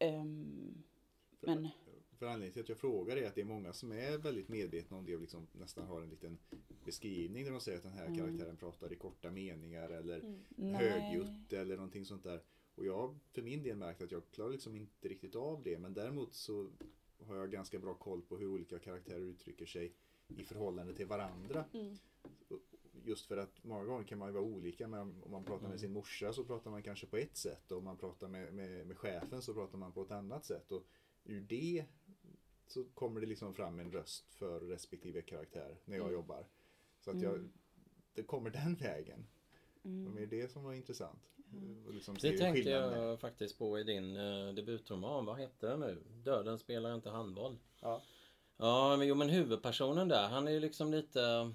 Um, 0.00 0.82
men... 1.40 1.68
För 2.18 2.26
anledningen 2.26 2.52
till 2.52 2.62
att 2.62 2.68
jag 2.68 2.78
frågar 2.78 3.16
är 3.16 3.26
att 3.26 3.34
det 3.34 3.40
är 3.40 3.44
många 3.44 3.72
som 3.72 3.92
är 3.92 4.18
väldigt 4.18 4.48
medvetna 4.48 4.96
om 4.96 5.06
det 5.06 5.14
och 5.14 5.20
liksom 5.20 5.46
nästan 5.52 5.86
har 5.86 6.02
en 6.02 6.10
liten 6.10 6.38
beskrivning 6.84 7.44
där 7.44 7.50
de 7.50 7.60
säger 7.60 7.78
att 7.78 7.84
den 7.84 7.92
här 7.92 8.06
Mm. 8.06 8.18
karaktären 8.18 8.56
pratar 8.56 8.92
i 8.92 8.96
korta 8.96 9.30
meningar 9.30 9.90
eller 9.90 10.38
Nej. 10.48 10.74
högljutt 10.74 11.52
eller 11.52 11.76
någonting 11.76 12.04
sånt 12.04 12.22
där. 12.22 12.42
Och 12.74 12.86
jag 12.86 13.18
för 13.32 13.42
min 13.42 13.62
del 13.62 13.76
märkt 13.76 14.02
att 14.02 14.10
jag 14.10 14.22
klarar 14.30 14.50
liksom 14.50 14.76
inte 14.76 15.08
riktigt 15.08 15.36
av 15.36 15.62
det 15.62 15.78
men 15.78 15.94
däremot 15.94 16.34
så 16.34 16.70
har 17.26 17.36
jag 17.36 17.50
ganska 17.50 17.78
bra 17.78 17.94
koll 17.94 18.22
på 18.22 18.36
hur 18.36 18.46
olika 18.46 18.78
karaktärer 18.78 19.20
uttrycker 19.20 19.66
sig 19.66 19.92
i 20.28 20.44
förhållande 20.44 20.94
till 20.94 21.06
varandra. 21.06 21.64
Mm. 21.72 21.96
Just 23.06 23.26
för 23.26 23.36
att 23.36 23.64
många 23.64 23.84
gånger 23.84 24.04
kan 24.04 24.18
man 24.18 24.28
ju 24.28 24.34
vara 24.34 24.44
olika. 24.44 24.88
Men 24.88 25.22
om 25.22 25.30
man 25.30 25.44
pratar 25.44 25.68
med 25.68 25.80
sin 25.80 25.92
morsa 25.92 26.32
så 26.32 26.44
pratar 26.44 26.70
man 26.70 26.82
kanske 26.82 27.06
på 27.06 27.16
ett 27.16 27.36
sätt. 27.36 27.72
Och 27.72 27.78
om 27.78 27.84
man 27.84 27.96
pratar 27.96 28.28
med, 28.28 28.54
med, 28.54 28.86
med 28.86 28.98
chefen 28.98 29.42
så 29.42 29.54
pratar 29.54 29.78
man 29.78 29.92
på 29.92 30.02
ett 30.02 30.10
annat 30.10 30.44
sätt. 30.44 30.72
Och 30.72 30.86
ur 31.24 31.40
det 31.40 31.84
så 32.66 32.84
kommer 32.84 33.20
det 33.20 33.26
liksom 33.26 33.54
fram 33.54 33.78
en 33.78 33.92
röst 33.92 34.34
för 34.34 34.60
respektive 34.60 35.22
karaktär 35.22 35.76
när 35.84 35.96
jag 35.96 36.12
jobbar. 36.12 36.46
Så 37.00 37.10
att 37.10 37.22
jag, 37.22 37.48
det 38.14 38.22
kommer 38.22 38.50
den 38.50 38.74
vägen. 38.74 39.26
Mm. 39.84 40.14
Det 40.14 40.22
är 40.22 40.26
det 40.26 40.52
som 40.52 40.64
var 40.64 40.72
intressant. 40.72 41.20
Och 41.86 41.94
liksom 41.94 42.16
Det 42.20 42.38
tänkte 42.38 42.70
jag 42.70 43.20
faktiskt 43.20 43.58
på 43.58 43.78
i 43.78 43.84
din 43.84 44.16
uh, 44.16 44.54
debutroman. 44.54 45.24
Vad 45.26 45.36
hette 45.36 45.66
den 45.66 45.80
nu? 45.80 46.02
Döden 46.24 46.58
spelar 46.58 46.94
inte 46.94 47.10
handboll. 47.10 47.58
Ja. 47.80 48.02
Ja, 48.56 48.96
men, 48.96 49.08
jo, 49.08 49.14
men 49.14 49.28
huvudpersonen 49.28 50.08
där, 50.08 50.28
han 50.28 50.48
är 50.48 50.52
ju 50.52 50.60
liksom 50.60 50.90
lite... 50.90 51.52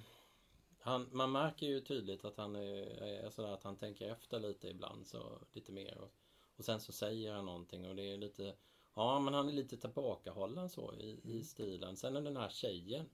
Han, 0.83 1.09
man 1.11 1.31
märker 1.31 1.65
ju 1.67 1.79
tydligt 1.79 2.25
att 2.25 2.37
han 2.37 2.55
är, 2.55 3.01
är 3.03 3.29
sådär 3.29 3.53
att 3.53 3.63
han 3.63 3.77
tänker 3.77 4.11
efter 4.11 4.39
lite 4.39 4.67
ibland, 4.67 5.07
så 5.07 5.39
lite 5.51 5.71
mer. 5.71 5.97
Och, 5.97 6.13
och 6.55 6.65
sen 6.65 6.79
så 6.79 6.91
säger 6.91 7.33
han 7.33 7.45
någonting 7.45 7.89
och 7.89 7.95
det 7.95 8.11
är 8.13 8.17
lite... 8.17 8.55
Ja, 8.95 9.19
men 9.19 9.33
han 9.33 9.49
är 9.49 9.53
lite 9.53 9.77
tillbakahållen 9.77 10.69
så 10.69 10.93
i, 10.95 11.19
i 11.23 11.43
stilen. 11.43 11.97
Sen 11.97 12.15
är 12.15 12.21
den 12.21 12.37
här 12.37 12.49
tjejen. 12.49 13.09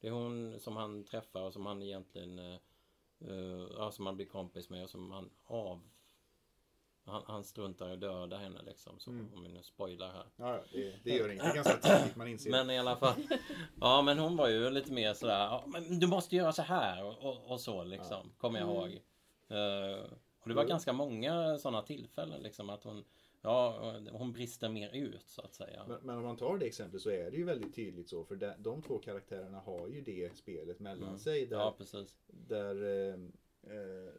Det 0.00 0.08
är 0.08 0.12
hon 0.12 0.60
som 0.60 0.76
han 0.76 1.04
träffar 1.04 1.42
och 1.42 1.52
som 1.52 1.66
han 1.66 1.82
egentligen... 1.82 2.38
eh, 2.38 2.56
ja, 3.76 3.90
som 3.92 4.06
han 4.06 4.16
blir 4.16 4.26
kompis 4.26 4.70
med 4.70 4.84
och 4.84 4.90
som 4.90 5.10
han 5.10 5.30
av... 5.44 5.80
Han, 7.04 7.22
han 7.26 7.44
struntar 7.44 7.90
i 7.90 7.92
att 7.92 8.00
döda 8.00 8.36
henne 8.36 8.62
liksom. 8.62 8.98
Så 8.98 9.10
om 9.10 9.42
vi 9.42 9.48
nu 9.48 9.62
spoilar 9.62 10.12
här. 10.12 10.24
Ja, 10.36 10.54
ja, 10.54 10.62
det, 10.72 10.94
det 11.04 11.10
gör 11.16 11.28
inget. 11.28 11.44
Det 11.44 11.50
är 11.50 11.54
ganska 11.54 11.76
tidigt 11.76 12.16
man 12.16 12.28
inser. 12.28 12.50
Men 12.50 12.70
i 12.70 12.78
alla 12.78 12.96
fall. 12.96 13.14
Ja 13.80 14.02
men 14.02 14.18
hon 14.18 14.36
var 14.36 14.48
ju 14.48 14.70
lite 14.70 14.92
mer 14.92 15.14
sådär. 15.14 15.38
Ja, 15.38 15.64
men 15.66 15.98
du 16.00 16.06
måste 16.06 16.36
göra 16.36 16.52
så 16.52 16.62
här 16.62 17.04
och, 17.04 17.18
och, 17.24 17.50
och 17.52 17.60
så 17.60 17.84
liksom. 17.84 18.32
Kommer 18.38 18.58
jag 18.60 18.68
ihåg. 18.68 19.00
Eh, 19.48 20.04
och 20.42 20.48
det 20.48 20.54
var 20.54 20.64
ganska 20.64 20.92
många 20.92 21.58
sådana 21.58 21.82
tillfällen 21.82 22.42
liksom 22.42 22.70
att 22.70 22.84
hon. 22.84 23.04
Ja, 23.42 23.94
hon 24.12 24.32
brister 24.32 24.68
mer 24.68 24.90
ut 24.94 25.28
så 25.28 25.42
att 25.42 25.54
säga. 25.54 25.84
Men, 25.88 25.98
men 26.02 26.16
om 26.16 26.22
man 26.22 26.36
tar 26.36 26.58
det 26.58 26.66
exemplet 26.66 27.02
så 27.02 27.10
är 27.10 27.30
det 27.30 27.36
ju 27.36 27.44
väldigt 27.44 27.74
tydligt 27.74 28.08
så 28.08 28.24
för 28.24 28.36
de, 28.36 28.54
de 28.58 28.82
två 28.82 28.98
karaktärerna 28.98 29.60
har 29.60 29.88
ju 29.88 30.00
det 30.00 30.36
spelet 30.36 30.80
mellan 30.80 31.18
sig. 31.18 31.46
Där, 31.46 31.56
Mm. 31.56 31.66
Ja 31.66 31.74
precis. 31.78 32.16
där 32.26 32.82
eh, 32.84 33.14
eh, 33.62 34.12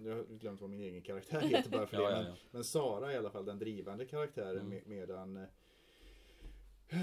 nu 0.00 0.10
har 0.10 0.16
jag 0.16 0.26
glömt 0.28 0.60
vad 0.60 0.70
min 0.70 0.80
egen 0.80 1.02
karaktär 1.02 1.40
heter 1.40 1.70
bara 1.70 1.86
för 1.86 1.96
Ja, 2.02 2.08
det. 2.08 2.10
ja, 2.16 2.22
men, 2.22 2.26
ja. 2.30 2.36
men 2.50 2.64
Sara 2.64 3.10
är 3.10 3.14
i 3.14 3.18
alla 3.18 3.30
fall 3.30 3.44
den 3.44 3.58
drivande 3.58 4.04
karaktären 4.06 4.56
Mm. 4.56 4.68
med, 4.68 4.82
medan 4.86 5.36
eh, 5.36 6.98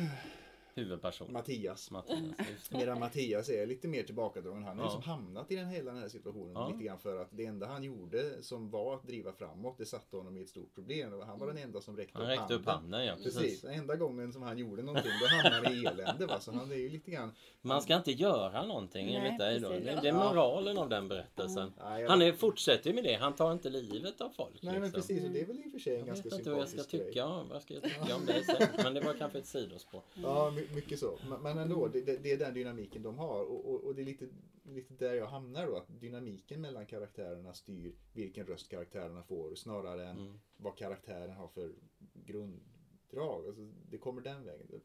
Huvudperson. 0.76 1.34
Mattias 1.34 1.92
Mattias. 1.92 2.20
Just 2.52 2.72
det. 2.72 2.78
Medan 2.78 3.00
Mattias 3.00 3.50
är 3.50 3.66
lite 3.68 3.88
mer 3.88 4.04
tillbakadragen. 4.04 4.64
Han 4.64 4.78
har 4.80 4.86
Ja. 4.86 4.90
liksom 4.96 5.12
hamnat 5.12 5.52
i 5.52 5.56
den, 5.56 5.68
hela 5.70 5.92
den 5.92 6.02
här 6.02 6.10
situationen 6.10 6.52
Ja. 6.56 6.70
lite 6.72 6.84
grann 6.84 7.00
för 7.00 7.22
att 7.22 7.28
det 7.32 7.46
enda 7.46 7.66
han 7.68 7.84
gjorde 7.84 8.44
som 8.44 8.70
var 8.70 8.96
att 8.96 9.04
driva 9.08 9.32
framåt, 9.34 9.76
det 9.78 9.86
satte 9.86 10.18
honom 10.18 10.38
i 10.38 10.42
ett 10.42 10.50
stort 10.50 10.74
problem. 10.76 11.14
Och 11.14 11.26
han 11.26 11.40
var 11.40 11.48
den 11.48 11.58
enda 11.58 11.82
som 11.82 11.98
räckte 11.98 12.18
Han 12.18 12.24
upp 12.32 12.40
räckte 12.40 12.54
upp 12.54 12.66
handen 12.66 13.06
ja. 13.06 13.16
Precis, 13.16 13.36
Precis. 13.38 13.64
enda 13.64 13.96
gången 13.96 14.34
som 14.34 14.42
han 14.42 14.58
gjorde 14.58 14.82
någonting 14.84 15.12
då 15.22 15.28
hamnade 15.28 15.68
han 15.70 15.76
i 15.78 15.86
elände. 15.86 16.26
Va? 16.26 16.40
Så 16.40 16.52
han 16.52 16.72
är 16.72 16.76
ju 16.76 16.90
lite 16.90 17.12
grann... 17.12 17.32
Man 17.62 17.82
ska 17.82 17.96
inte 17.96 18.12
göra 18.12 18.66
någonting 18.66 19.06
Nej, 19.06 19.16
enligt 19.16 19.40
dig 19.40 19.60
då. 19.60 19.70
Det 19.70 19.80
det 20.02 20.10
är 20.10 20.14
moralen 20.14 20.78
av 20.78 20.90
den 20.90 21.08
berättelsen. 21.08 21.74
Ja, 21.80 22.00
jag- 22.00 22.10
Han 22.10 22.22
är, 22.22 22.32
fortsätter 22.34 22.90
ju 22.90 22.96
med 22.96 23.04
det. 23.04 23.14
Han 23.14 23.34
tar 23.36 23.52
inte 23.52 23.70
livet 23.70 24.22
av 24.22 24.30
folk. 24.30 24.62
Nej 24.64 24.74
men 24.74 24.82
liksom. 24.84 25.02
precis, 25.02 25.24
och 25.24 25.30
det 25.32 25.42
är 25.42 25.46
väl 25.46 25.60
i 25.60 25.68
och 25.68 25.72
för 25.72 25.80
sig 25.80 25.94
en 25.94 26.00
Jag 26.00 26.08
ganska 26.08 26.30
vet 26.30 26.38
inte 26.40 26.50
vad 26.52 26.60
jag 26.60 26.68
ska 26.70 26.78
sympatisk 26.78 26.92
grej. 27.04 27.08
tycka 27.14 27.26
om, 27.26 27.50
vad 27.50 27.62
ska 27.62 27.74
jag 27.74 27.84
tycka 27.84 28.16
om 28.16 28.26
dig 28.26 28.44
sen. 28.44 28.68
Men 28.84 28.94
det 28.94 29.02
var 29.02 29.14
kanske 29.14 29.38
ett 29.40 29.46
sidospår. 29.46 30.02
Ja, 30.14 30.54
mycket 30.76 31.00
så. 31.00 31.20
Men- 31.44 31.58
ändå, 31.58 31.88
det, 31.88 32.02
det, 32.02 32.18
det 32.18 32.32
är 32.32 32.38
den 32.38 32.54
dynamiken 32.54 33.04
de 33.04 33.18
har. 33.18 33.44
Och, 33.44 33.66
och, 33.74 33.84
och 33.84 33.96
det 33.96 34.02
är 34.02 34.06
lite, 34.06 34.28
lite 34.64 34.94
där 34.94 35.14
jag 35.14 35.28
hamnar 35.28 35.68
då. 35.68 35.76
Att 35.78 36.00
dynamiken 36.02 36.62
mellan 36.62 36.86
karaktärerna 36.86 37.54
styr 37.54 37.96
vilken 38.14 38.46
röst 38.48 38.70
karaktärerna 38.70 39.24
får. 39.24 39.56
Snarare 39.56 40.08
än 40.08 40.18
Mm. 40.20 40.40
vad 40.58 40.78
karaktären 40.78 41.32
har 41.36 41.48
för 41.48 41.72
grunddrag. 42.14 43.48
Alltså, 43.48 43.72
det 43.90 43.98
kommer 43.98 44.22
den 44.22 44.46
vägen. 44.46 44.82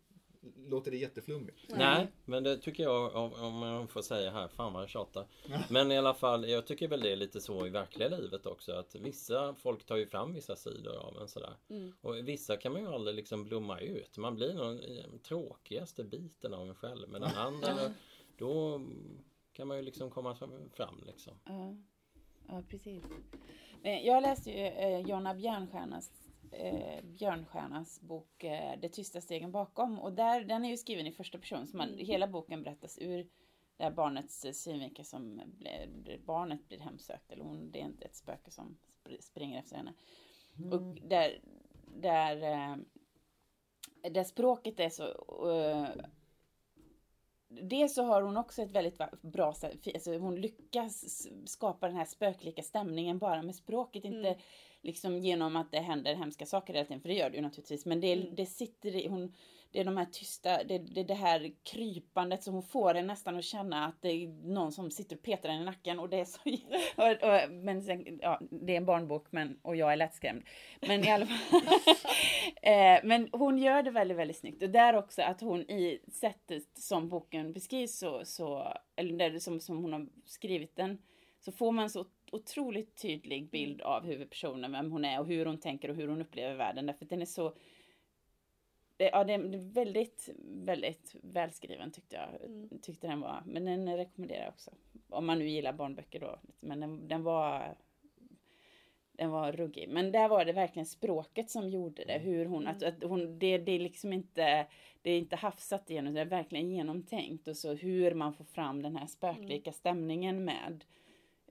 Låter 0.67 0.91
det 0.91 0.97
jätteflummigt? 0.97 1.65
Nej, 1.69 2.07
men 2.25 2.43
det 2.45 2.57
tycker 2.59 2.83
jag 2.83 3.17
om, 3.17 3.59
man 3.59 3.89
får 3.89 4.03
säga 4.03 4.31
här, 4.31 4.49
fan 4.49 4.73
vad 4.73 4.83
jag 4.83 4.91
tjatar. 4.91 5.27
Men 5.71 5.93
i 5.93 5.99
alla 5.99 6.15
fall, 6.15 6.49
jag 6.49 6.67
tycker 6.67 6.89
väl 6.89 7.01
det 7.01 7.13
är 7.13 7.17
lite 7.17 7.41
så 7.41 7.67
i 7.67 7.71
verkliga 7.71 8.09
livet 8.09 8.47
också 8.47 8.73
att 8.73 8.95
vissa 8.95 9.55
folk 9.55 9.87
tar 9.87 9.97
ju 9.97 10.07
fram 10.07 10.35
vissa 10.35 10.57
sidor 10.57 10.97
av 10.97 11.19
en 11.21 11.29
sådär. 11.29 11.57
Mm. 11.69 11.93
Och 12.01 12.29
vissa 12.29 12.57
kan 12.57 12.73
man 12.73 12.83
ju 12.83 12.89
aldrig 12.89 13.17
liksom 13.17 13.45
blomma 13.45 13.81
ut. 13.81 14.17
Man 14.17 14.35
blir 14.35 14.55
den 14.55 15.19
tråkigaste 15.19 16.05
biten 16.05 16.55
av 16.55 16.69
en 16.69 16.75
själv. 16.75 17.09
Men 17.09 17.21
den 17.21 17.35
andra, 17.37 17.75
då 18.39 18.81
kan 19.53 19.69
man 19.69 19.77
ju 19.77 19.83
liksom 19.83 20.11
komma 20.11 20.35
fram 20.73 21.05
liksom. 21.07 21.33
Ja, 21.45 21.77
ja 22.49 22.63
precis. 22.69 23.05
Eh, 23.83 24.07
Jag 24.07 24.23
läste 24.23 24.51
ju 24.51 24.57
eh, 24.67 25.01
Jonna 25.01 25.35
Björnstjärnas, 25.35 26.11
eh, 26.53 27.05
Björnstjärnas 27.05 28.01
bok 28.01 28.45
eh, 28.45 28.79
Det 28.81 28.89
tysta 28.89 29.21
stegen 29.21 29.53
bakom. 29.53 29.99
Och 29.99 30.13
där, 30.13 30.45
den 30.45 30.65
är 30.65 30.69
ju 30.69 30.77
skriven 30.77 31.07
i 31.07 31.13
första 31.13 31.39
person. 31.39 31.67
Så 31.67 31.77
man, 31.77 31.99
hela 31.99 32.27
boken 32.29 32.63
berättas 32.63 32.99
ur 32.99 33.29
det 33.77 33.85
här 33.85 33.91
barnets 33.91 34.45
eh, 34.45 34.53
synvinkel 34.53 35.05
som 35.05 35.41
blir, 35.59 36.19
barnet 36.25 36.69
blir 36.69 36.79
hemsökt. 36.81 37.33
Eller 37.33 37.45
hon, 37.45 37.71
det 37.71 37.81
är 37.81 37.85
inte 37.85 38.05
ett 38.05 38.17
spöke 38.17 38.51
som 38.51 38.79
sp- 39.05 39.21
springer 39.21 39.59
efter 39.59 39.77
henne. 39.77 39.95
Och 40.73 40.83
där, 41.09 41.41
där, 41.97 42.43
eh, 42.43 42.77
där 44.11 44.25
språket 44.25 44.81
är 44.81 44.89
så... 44.91 45.05
eh, 45.53 45.89
Dels 47.51 47.95
så 47.95 48.03
har 48.03 48.23
hon 48.23 48.37
också 48.37 48.63
ett 48.63 48.71
väldigt 48.71 49.23
bra 49.23 49.55
sätt, 49.55 49.87
alltså 49.95 50.19
hon 50.19 50.41
lyckas 50.41 51.27
skapa 51.47 51.87
den 51.87 51.97
här 51.97 52.05
spöklika 52.05 52.63
stämningen 52.63 53.19
bara 53.19 53.43
med 53.43 53.55
språket, 53.55 54.05
inte 54.05 54.39
liksom 54.89 55.19
genom 55.19 55.57
att 55.57 55.73
det 55.73 55.81
händer 55.81 56.15
hemska 56.15 56.47
saker 56.47 56.75
hela 56.75 56.85
tiden, 56.85 57.01
för 57.01 57.09
det 57.09 57.15
gör 57.15 57.31
det 57.31 57.37
ju 57.37 57.43
naturligtvis, 57.43 57.87
men 57.87 58.01
det, 58.01 58.15
det 58.15 58.47
sitter 58.47 58.97
i, 58.97 59.09
hon, 59.09 59.35
det 59.71 59.81
är 59.81 59.85
de 59.85 59.97
här 59.97 60.05
tysta, 60.05 60.65
det, 60.65 60.79
det, 60.79 61.03
det 61.03 61.15
här 61.15 61.53
krypandet 61.63 62.43
som 62.43 62.55
hon 62.55 62.63
får 62.63 62.95
en 62.95 63.07
nästan 63.07 63.37
att 63.37 63.45
känna 63.45 63.87
att 63.87 64.03
det 64.03 64.09
är 64.09 64.29
någon 64.29 64.73
som 64.73 64.91
sitter 64.91 65.17
och 65.17 65.23
petar 65.23 65.49
henne 65.49 65.63
i 65.63 65.65
nacken 65.65 65.99
och 65.99 66.09
det 66.09 66.21
är 66.21 66.25
så, 66.25 66.41
och, 66.97 67.31
och, 67.31 67.53
men 67.53 67.83
sen, 67.83 68.19
ja, 68.23 68.41
det 68.51 68.73
är 68.73 68.77
en 68.77 68.87
barnbok 68.87 69.27
men, 69.31 69.59
och 69.63 69.77
jag 69.77 69.93
är 69.93 69.97
lättskrämd. 69.97 70.43
Men 70.81 71.05
i 71.05 71.11
alla 71.11 71.27
fall. 71.27 71.61
eh, 72.63 73.01
men 73.05 73.29
hon 73.33 73.59
gör 73.59 73.83
det 73.83 73.91
väldigt, 73.91 74.19
väldigt 74.19 74.39
snyggt. 74.39 74.63
Och 74.63 74.71
där 74.71 74.97
också 74.97 75.23
att 75.23 75.41
hon 75.41 75.61
i 75.61 76.01
sättet 76.13 76.79
som 76.79 77.09
boken 77.09 77.53
beskrivs 77.53 77.99
så, 77.99 78.25
så 78.25 78.73
eller 78.97 79.19
där, 79.19 79.39
som, 79.39 79.61
som 79.61 79.83
hon 79.83 79.93
har 79.93 80.07
skrivit 80.25 80.77
den, 80.77 80.99
så 81.41 81.53
får 81.53 81.73
man 81.73 81.91
så 81.91 82.05
otroligt 82.33 83.03
tydlig 83.03 83.51
bild 83.51 83.83
av 83.83 84.05
huvudpersonen, 84.05 84.73
vem 84.73 84.93
hon 84.93 85.05
är 85.05 85.21
och 85.21 85.27
hur 85.27 85.47
hon 85.47 85.59
tänker 85.59 85.89
och 85.89 85.97
hur 85.97 86.09
hon 86.09 86.21
upplever 86.21 86.55
världen. 86.55 86.87
Därför 86.87 87.05
att 87.05 87.11
den 87.11 87.23
är 87.23 87.27
så 87.27 87.55
ja, 88.99 89.25
det 89.25 89.33
är 89.33 89.73
väldigt, 89.73 90.29
väldigt 90.41 91.17
välskriven 91.23 91.91
tyckte 91.91 92.17
jag. 92.17 92.45
Mm. 92.45 92.79
Tyckte 92.83 93.07
den 93.07 93.21
var. 93.21 93.43
Men 93.47 93.65
den 93.65 93.97
rekommenderar 93.97 94.43
jag 94.43 94.49
också. 94.49 94.71
Om 95.09 95.27
man 95.27 95.39
nu 95.39 95.49
gillar 95.49 95.73
barnböcker 95.73 96.21
då. 96.21 96.39
Men 96.61 96.81
den, 96.81 97.09
den 97.09 97.23
var 97.23 97.77
den 99.13 99.31
var 99.31 99.53
ruggig. 99.53 99.89
Men 99.89 100.13
där 100.13 100.29
var 100.29 100.45
det 100.45 100.53
verkligen 100.53 100.87
språket 100.87 101.51
som 101.51 101.69
gjorde 101.69 102.05
det. 102.05 102.19
Hur 102.19 102.47
hon, 102.47 102.67
att, 102.67 102.83
att 102.83 103.03
hon, 103.03 103.39
det, 103.39 103.59
det 103.59 103.73
är 103.73 103.79
liksom 103.79 104.13
inte, 104.13 104.67
det 105.03 105.11
är 105.11 105.19
inte 105.19 105.37
hafsat 105.37 105.91
igenom, 105.91 106.15
det 106.15 106.21
är 106.21 106.25
verkligen 106.25 106.71
genomtänkt. 106.71 107.49
Och 107.49 107.57
så 107.57 107.75
hur 107.75 108.15
man 108.15 108.35
får 108.35 108.45
fram 108.45 108.83
den 108.83 108.97
här 108.97 109.07
spöklika 109.07 109.73
stämningen 109.73 110.45
med. 110.45 110.85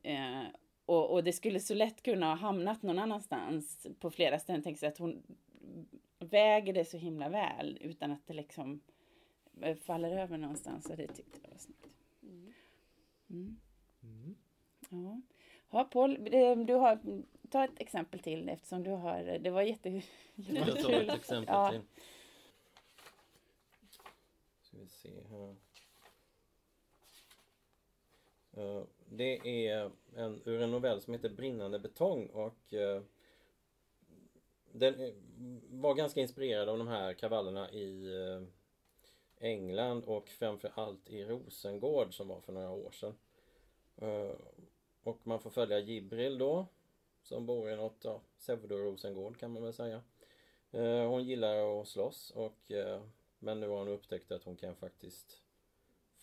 Eh, 0.04 0.44
och, 0.88 1.12
och 1.14 1.24
det 1.24 1.34
skulle 1.34 1.60
så 1.60 1.74
lätt 1.74 2.04
kunna 2.04 2.26
ha 2.26 2.36
hamnat 2.36 2.84
någon 2.84 3.00
annanstans 3.00 3.88
på 4.00 4.12
flera 4.12 4.40
ställen. 4.40 4.62
Tänk 4.64 4.80
sig 4.80 4.90
att 4.90 4.98
hon 4.98 5.24
väger 6.20 6.74
det 6.74 6.86
så 6.86 6.98
himla 6.98 7.30
väl 7.30 7.78
utan 7.82 8.12
att 8.12 8.28
det 8.28 8.34
liksom 8.34 8.82
eh, 9.62 9.78
faller 9.78 10.18
över 10.18 10.38
någonstans. 10.38 10.90
Och 10.90 10.98
det 10.98 11.08
tyckte 11.08 11.40
jag 11.44 11.50
var 11.50 11.58
snyggt. 11.58 11.88
Mm. 12.24 12.54
Mm. 13.30 13.58
Mm. 14.04 14.36
Ja. 14.90 15.22
Ja, 15.70 15.84
Paul, 15.84 16.24
du 16.66 16.74
har, 16.74 17.24
ta 17.50 17.64
ett 17.64 17.80
exempel 17.80 18.20
till 18.20 18.50
eftersom 18.50 18.84
du 18.84 18.92
har, 18.92 19.24
det 19.24 19.50
var 19.50 19.62
jätte... 19.62 20.02
Jag 20.36 20.84
tar 20.84 20.92
ett 20.92 21.14
exempel 21.16 21.56
Ja. 21.56 21.72
till. 21.72 21.82
Ska 24.62 24.78
vi 24.78 24.88
se 24.88 25.10
här. 25.30 25.56
Eh, 28.58 28.84
det 29.10 29.68
är 29.68 29.92
en, 30.16 30.42
ur 30.46 30.62
en 30.62 30.72
novell 30.72 31.02
som 31.02 31.14
heter 31.14 31.30
Brinnande 31.30 31.80
betong 31.80 32.28
och 32.28 32.74
eh, 32.74 33.02
den 34.72 35.00
eh, 35.00 35.14
var 35.70 35.94
ganska 35.94 36.22
inspirerad 36.22 36.70
av 36.70 36.78
de 36.78 36.88
här 36.88 37.14
kravallerna 37.14 37.72
i 37.72 38.08
England 39.40 40.04
och 40.04 40.30
framförallt 40.30 41.10
i 41.10 41.26
Rosengård 41.26 42.14
som 42.14 42.28
var 42.28 42.42
för 42.42 42.54
några 42.54 42.70
år 42.72 42.92
sedan. 42.92 43.16
Och 45.04 45.28
man 45.28 45.40
får 45.40 45.50
följa 45.50 45.80
Jibril 45.80 46.38
då 46.38 46.66
som 47.22 47.46
bor 47.46 47.72
i 47.72 47.76
något, 47.76 47.98
ja, 48.02 48.22
pseudo-Rosengård 48.40 49.38
kan 49.38 49.52
man 49.52 49.64
väl 49.64 49.74
säga. 49.74 50.02
Hon 51.08 51.24
gillar 51.24 51.82
att 51.82 51.88
slåss 51.88 52.32
och 52.36 52.72
men 53.40 53.60
nu 53.60 53.68
har 53.68 53.78
hon 53.78 53.88
upptäckt 53.88 54.32
att 54.32 54.44
hon 54.44 54.56
kan 54.56 54.76
faktiskt 54.76 55.42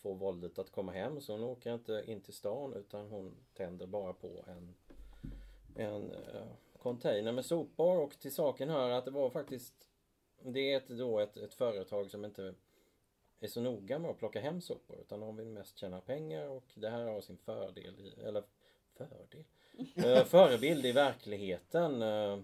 få 0.05 0.13
våldet 0.13 0.59
att 0.59 0.71
komma 0.71 0.91
hem. 0.91 1.21
Så 1.21 1.33
hon 1.33 1.43
åker 1.43 1.73
inte 1.73 2.03
in 2.07 2.21
till 2.21 2.33
stan 2.33 2.73
utan 2.73 3.07
hon 3.07 3.35
tänder 3.53 3.87
bara 3.87 4.13
på 4.13 4.43
en 4.47 4.75
en 5.75 6.11
eh, 6.11 6.47
container 6.79 7.31
med 7.31 7.45
sopor. 7.45 7.99
Och 7.99 8.19
till 8.19 8.33
saken 8.33 8.69
hör 8.69 8.89
att 8.89 9.05
det 9.05 9.11
var 9.11 9.29
faktiskt 9.29 9.73
det 10.41 10.73
är 10.73 10.77
ett, 10.77 10.87
då 10.87 11.19
ett, 11.19 11.37
ett 11.37 11.53
företag 11.53 12.11
som 12.11 12.25
inte 12.25 12.53
är 13.39 13.47
så 13.47 13.61
noga 13.61 13.99
med 13.99 14.11
att 14.11 14.17
plocka 14.17 14.39
hem 14.39 14.61
sopor 14.61 14.99
utan 14.99 15.19
de 15.19 15.37
vill 15.37 15.47
mest 15.47 15.77
tjäna 15.77 16.01
pengar. 16.01 16.47
Och 16.47 16.71
det 16.73 16.89
här 16.89 17.05
har 17.05 17.21
sin 17.21 17.37
fördel 17.37 17.99
i, 17.99 18.21
eller 18.23 18.43
fördel? 18.93 19.43
Eh, 19.95 20.25
förebild 20.25 20.85
i 20.85 20.91
verkligheten 20.91 22.01
eh, 22.01 22.39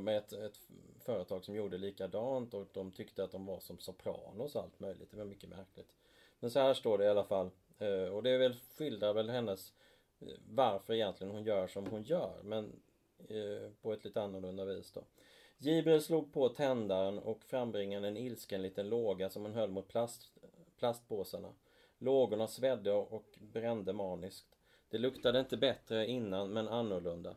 med 0.00 0.16
ett, 0.16 0.32
ett 0.32 0.60
företag 1.04 1.44
som 1.44 1.54
gjorde 1.54 1.78
likadant 1.78 2.54
och 2.54 2.66
de 2.72 2.92
tyckte 2.92 3.24
att 3.24 3.32
de 3.32 3.46
var 3.46 3.60
som 3.60 3.78
Sopranos 3.78 4.54
och 4.54 4.62
allt 4.62 4.80
möjligt. 4.80 5.10
Det 5.10 5.16
var 5.16 5.24
mycket 5.24 5.48
märkligt. 5.48 5.92
Men 6.40 6.50
så 6.50 6.60
här 6.60 6.74
står 6.74 6.98
det 6.98 7.04
i 7.04 7.08
alla 7.08 7.24
fall. 7.24 7.50
Eh, 7.78 8.14
och 8.14 8.22
det 8.22 8.30
är 8.30 8.38
väl, 8.38 8.54
skildrar 8.78 9.14
väl 9.14 9.30
hennes 9.30 9.72
eh, 10.20 10.28
varför 10.48 10.94
egentligen 10.94 11.32
hon 11.32 11.44
gör 11.44 11.66
som 11.66 11.86
hon 11.86 12.02
gör. 12.02 12.40
Men 12.42 12.82
eh, 13.28 13.70
på 13.82 13.92
ett 13.92 14.04
lite 14.04 14.22
annorlunda 14.22 14.64
vis 14.64 14.92
då. 14.92 15.04
Jibril 15.58 16.02
slog 16.02 16.32
på 16.32 16.48
tändaren 16.48 17.18
och 17.18 17.44
frambringade 17.44 18.08
en 18.08 18.16
ilsken 18.16 18.62
liten 18.62 18.88
låga 18.88 19.30
som 19.30 19.42
hon 19.42 19.54
höll 19.54 19.70
mot 19.70 19.88
plast, 19.88 20.32
plastpåsarna. 20.78 21.48
Lågorna 21.98 22.48
svedde 22.48 22.92
och 22.92 23.38
brände 23.40 23.92
maniskt. 23.92 24.46
Det 24.88 24.98
luktade 24.98 25.40
inte 25.40 25.56
bättre 25.56 26.06
innan 26.06 26.50
men 26.50 26.68
annorlunda. 26.68 27.36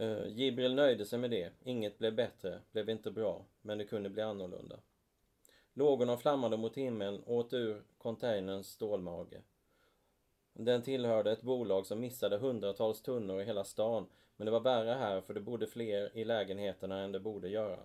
Uh, 0.00 0.28
Jibril 0.28 0.74
nöjde 0.74 1.04
sig 1.04 1.18
med 1.18 1.30
det. 1.30 1.52
Inget 1.64 1.98
blev 1.98 2.14
bättre, 2.14 2.60
blev 2.72 2.90
inte 2.90 3.10
bra, 3.10 3.44
men 3.62 3.78
det 3.78 3.84
kunde 3.84 4.10
bli 4.10 4.22
annorlunda. 4.22 4.78
Lågorna 5.72 6.16
flammade 6.16 6.56
mot 6.56 6.76
himlen 6.76 7.22
och 7.22 7.36
åt 7.36 7.52
ur 7.52 7.82
containerns 7.98 8.68
stålmage. 8.68 9.42
Den 10.52 10.82
tillhörde 10.82 11.32
ett 11.32 11.42
bolag 11.42 11.86
som 11.86 12.00
missade 12.00 12.38
hundratals 12.38 13.02
tunnor 13.02 13.40
i 13.40 13.44
hela 13.44 13.64
stan, 13.64 14.06
men 14.36 14.44
det 14.44 14.50
var 14.50 14.60
värre 14.60 14.90
här 14.90 15.20
för 15.20 15.34
det 15.34 15.40
bodde 15.40 15.66
fler 15.66 16.16
i 16.16 16.24
lägenheterna 16.24 17.00
än 17.00 17.12
det 17.12 17.20
borde 17.20 17.48
göra. 17.48 17.78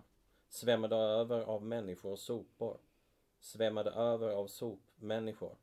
Svämmade 0.49 0.95
över 0.95 1.41
av 1.41 1.63
människor 1.63 2.11
och 2.11 2.19
sopor. 2.19 2.77
Svämmade 3.39 3.91
över 3.91 4.29
av 4.29 4.47
sopmänniskor. 4.47 5.55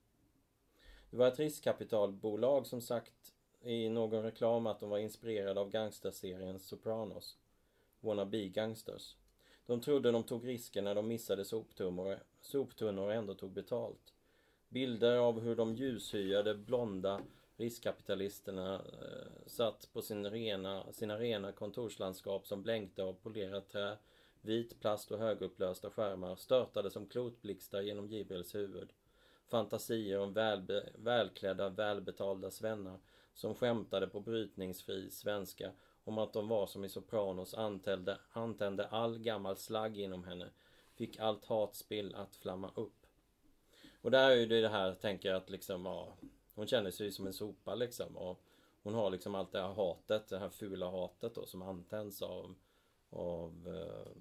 Det 1.11 1.17
var 1.17 1.29
ett 1.29 1.39
riskkapitalbolag 1.39 2.67
som 2.67 2.81
sagt 2.81 3.35
i 3.63 3.89
någon 3.89 4.23
reklam 4.23 4.67
att 4.67 4.81
de 4.81 4.91
var 4.91 4.99
inspirerade 4.99 5.61
av 5.61 5.71
gangsterserien 5.71 6.59
Sopranos. 6.59 7.37
Wannabe 8.01 8.49
Gangsters. 8.49 9.17
De 9.67 9.81
trodde 9.81 10.11
de 10.13 10.23
tog 10.23 10.49
risker 10.49 10.83
när 10.83 10.95
de 10.95 11.09
missade 11.09 11.45
soptunnor, 11.45 12.19
soptunnor 12.41 13.07
och 13.07 13.15
ändå 13.15 13.35
tog 13.35 13.53
betalt. 13.53 14.15
Bilder 14.69 15.17
av 15.17 15.41
hur 15.41 15.57
de 15.57 15.75
ljushyade 15.75 16.55
blonda 16.55 17.21
riskkapitalisterna 17.57 18.75
eh, 18.75 19.47
satt 19.47 19.89
på 19.93 20.03
sin 20.03 20.31
rena, 20.31 20.93
sina 20.93 21.19
rena 21.19 21.53
kontorslandskap 21.53 22.47
som 22.47 22.63
blänkte 22.63 23.03
av 23.03 23.13
polerat 23.13 23.69
trä, 23.69 23.97
vit 24.41 24.81
plast 24.81 25.11
och 25.11 25.19
högupplösta 25.19 25.91
skärmar 25.91 26.37
störtade 26.37 26.91
som 26.91 27.07
klotblixtar 27.07 27.81
genom 27.81 28.09
Jibrils 28.09 28.55
huvud. 28.55 28.93
Fantasier 29.47 30.21
om 30.21 30.33
välbe, 30.33 30.89
välklädda, 30.97 31.69
välbetalda 31.69 32.51
svennar 32.51 32.99
som 33.39 33.55
skämtade 33.55 34.07
på 34.07 34.21
brytningsfri 34.21 35.11
svenska 35.11 35.73
om 36.05 36.19
att 36.19 36.33
de 36.33 36.49
var 36.49 36.67
som 36.67 36.85
i 36.85 36.89
Sopranos 36.89 37.55
antände, 37.55 38.19
antände 38.33 38.87
all 38.87 39.19
gammal 39.19 39.57
slagg 39.57 39.99
inom 39.99 40.25
henne, 40.25 40.51
fick 40.95 41.19
allt 41.19 41.45
hatspill 41.45 42.15
att 42.15 42.37
flamma 42.37 42.71
upp. 42.75 43.07
Och 44.03 44.11
där 44.11 44.31
är 44.31 44.35
ju 44.35 44.47
det 44.47 44.69
här, 44.69 44.95
tänker 44.95 45.29
jag 45.29 45.37
att 45.37 45.51
liksom, 45.51 45.87
ja, 45.87 46.13
hon 46.55 46.67
känner 46.67 46.91
sig 46.91 47.13
som 47.13 47.27
en 47.27 47.33
sopa 47.33 47.75
liksom 47.75 48.17
och 48.17 48.41
hon 48.83 48.95
har 48.95 49.11
liksom 49.11 49.35
allt 49.35 49.53
det 49.53 49.61
här 49.61 49.75
hatet, 49.75 50.29
det 50.29 50.39
här 50.39 50.51
fula 50.51 50.91
hatet 50.91 51.35
då 51.35 51.47
som 51.47 51.63
antänds 51.63 52.23
av, 52.23 52.55
av, 53.11 53.69
eh, 53.69 54.13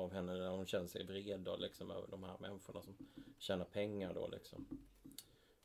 av 0.00 0.12
henne 0.12 0.32
när 0.32 0.50
hon 0.50 0.66
känner 0.66 0.86
sig 0.86 1.04
vred 1.04 1.40
då 1.40 1.56
liksom 1.56 1.90
över 1.90 2.08
de 2.08 2.22
här 2.22 2.36
människorna 2.38 2.82
som 2.82 2.96
tjänar 3.38 3.64
pengar 3.64 4.14
då 4.14 4.28
liksom. 4.28 4.66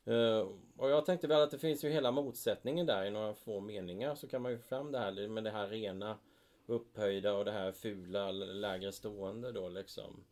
Uh, 0.08 0.48
och 0.76 0.90
jag 0.90 1.06
tänkte 1.06 1.26
väl 1.26 1.42
att 1.42 1.50
det 1.50 1.58
finns 1.58 1.84
ju 1.84 1.88
hela 1.88 2.10
motsättningen 2.10 2.86
där 2.86 3.04
i 3.04 3.10
några 3.10 3.34
få 3.34 3.60
meningar 3.60 4.14
så 4.14 4.28
kan 4.28 4.42
man 4.42 4.52
ju 4.52 4.58
få 4.58 4.66
fram 4.66 4.92
det 4.92 4.98
här 4.98 5.28
med 5.28 5.44
det 5.44 5.50
här 5.50 5.68
rena 5.68 6.18
upphöjda 6.66 7.34
och 7.34 7.44
det 7.44 7.52
här 7.52 7.72
fula 7.72 8.30
lägre 8.30 8.92
stående 8.92 9.52
då 9.52 9.68
liksom. 9.68 10.24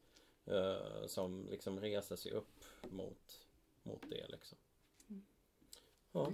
Uh, 0.48 1.06
som 1.06 1.46
liksom 1.50 1.80
reser 1.80 2.16
sig 2.16 2.32
upp 2.32 2.64
mot, 2.90 3.46
mot 3.82 4.02
det 4.10 4.26
liksom. 4.28 4.58
Ja. 6.12 6.32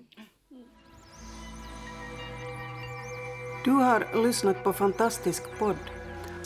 Du 3.65 3.71
har 3.71 4.25
lyssnat 4.27 4.65
på 4.65 4.73
Fantastisk 4.73 5.59
podd. 5.59 6.02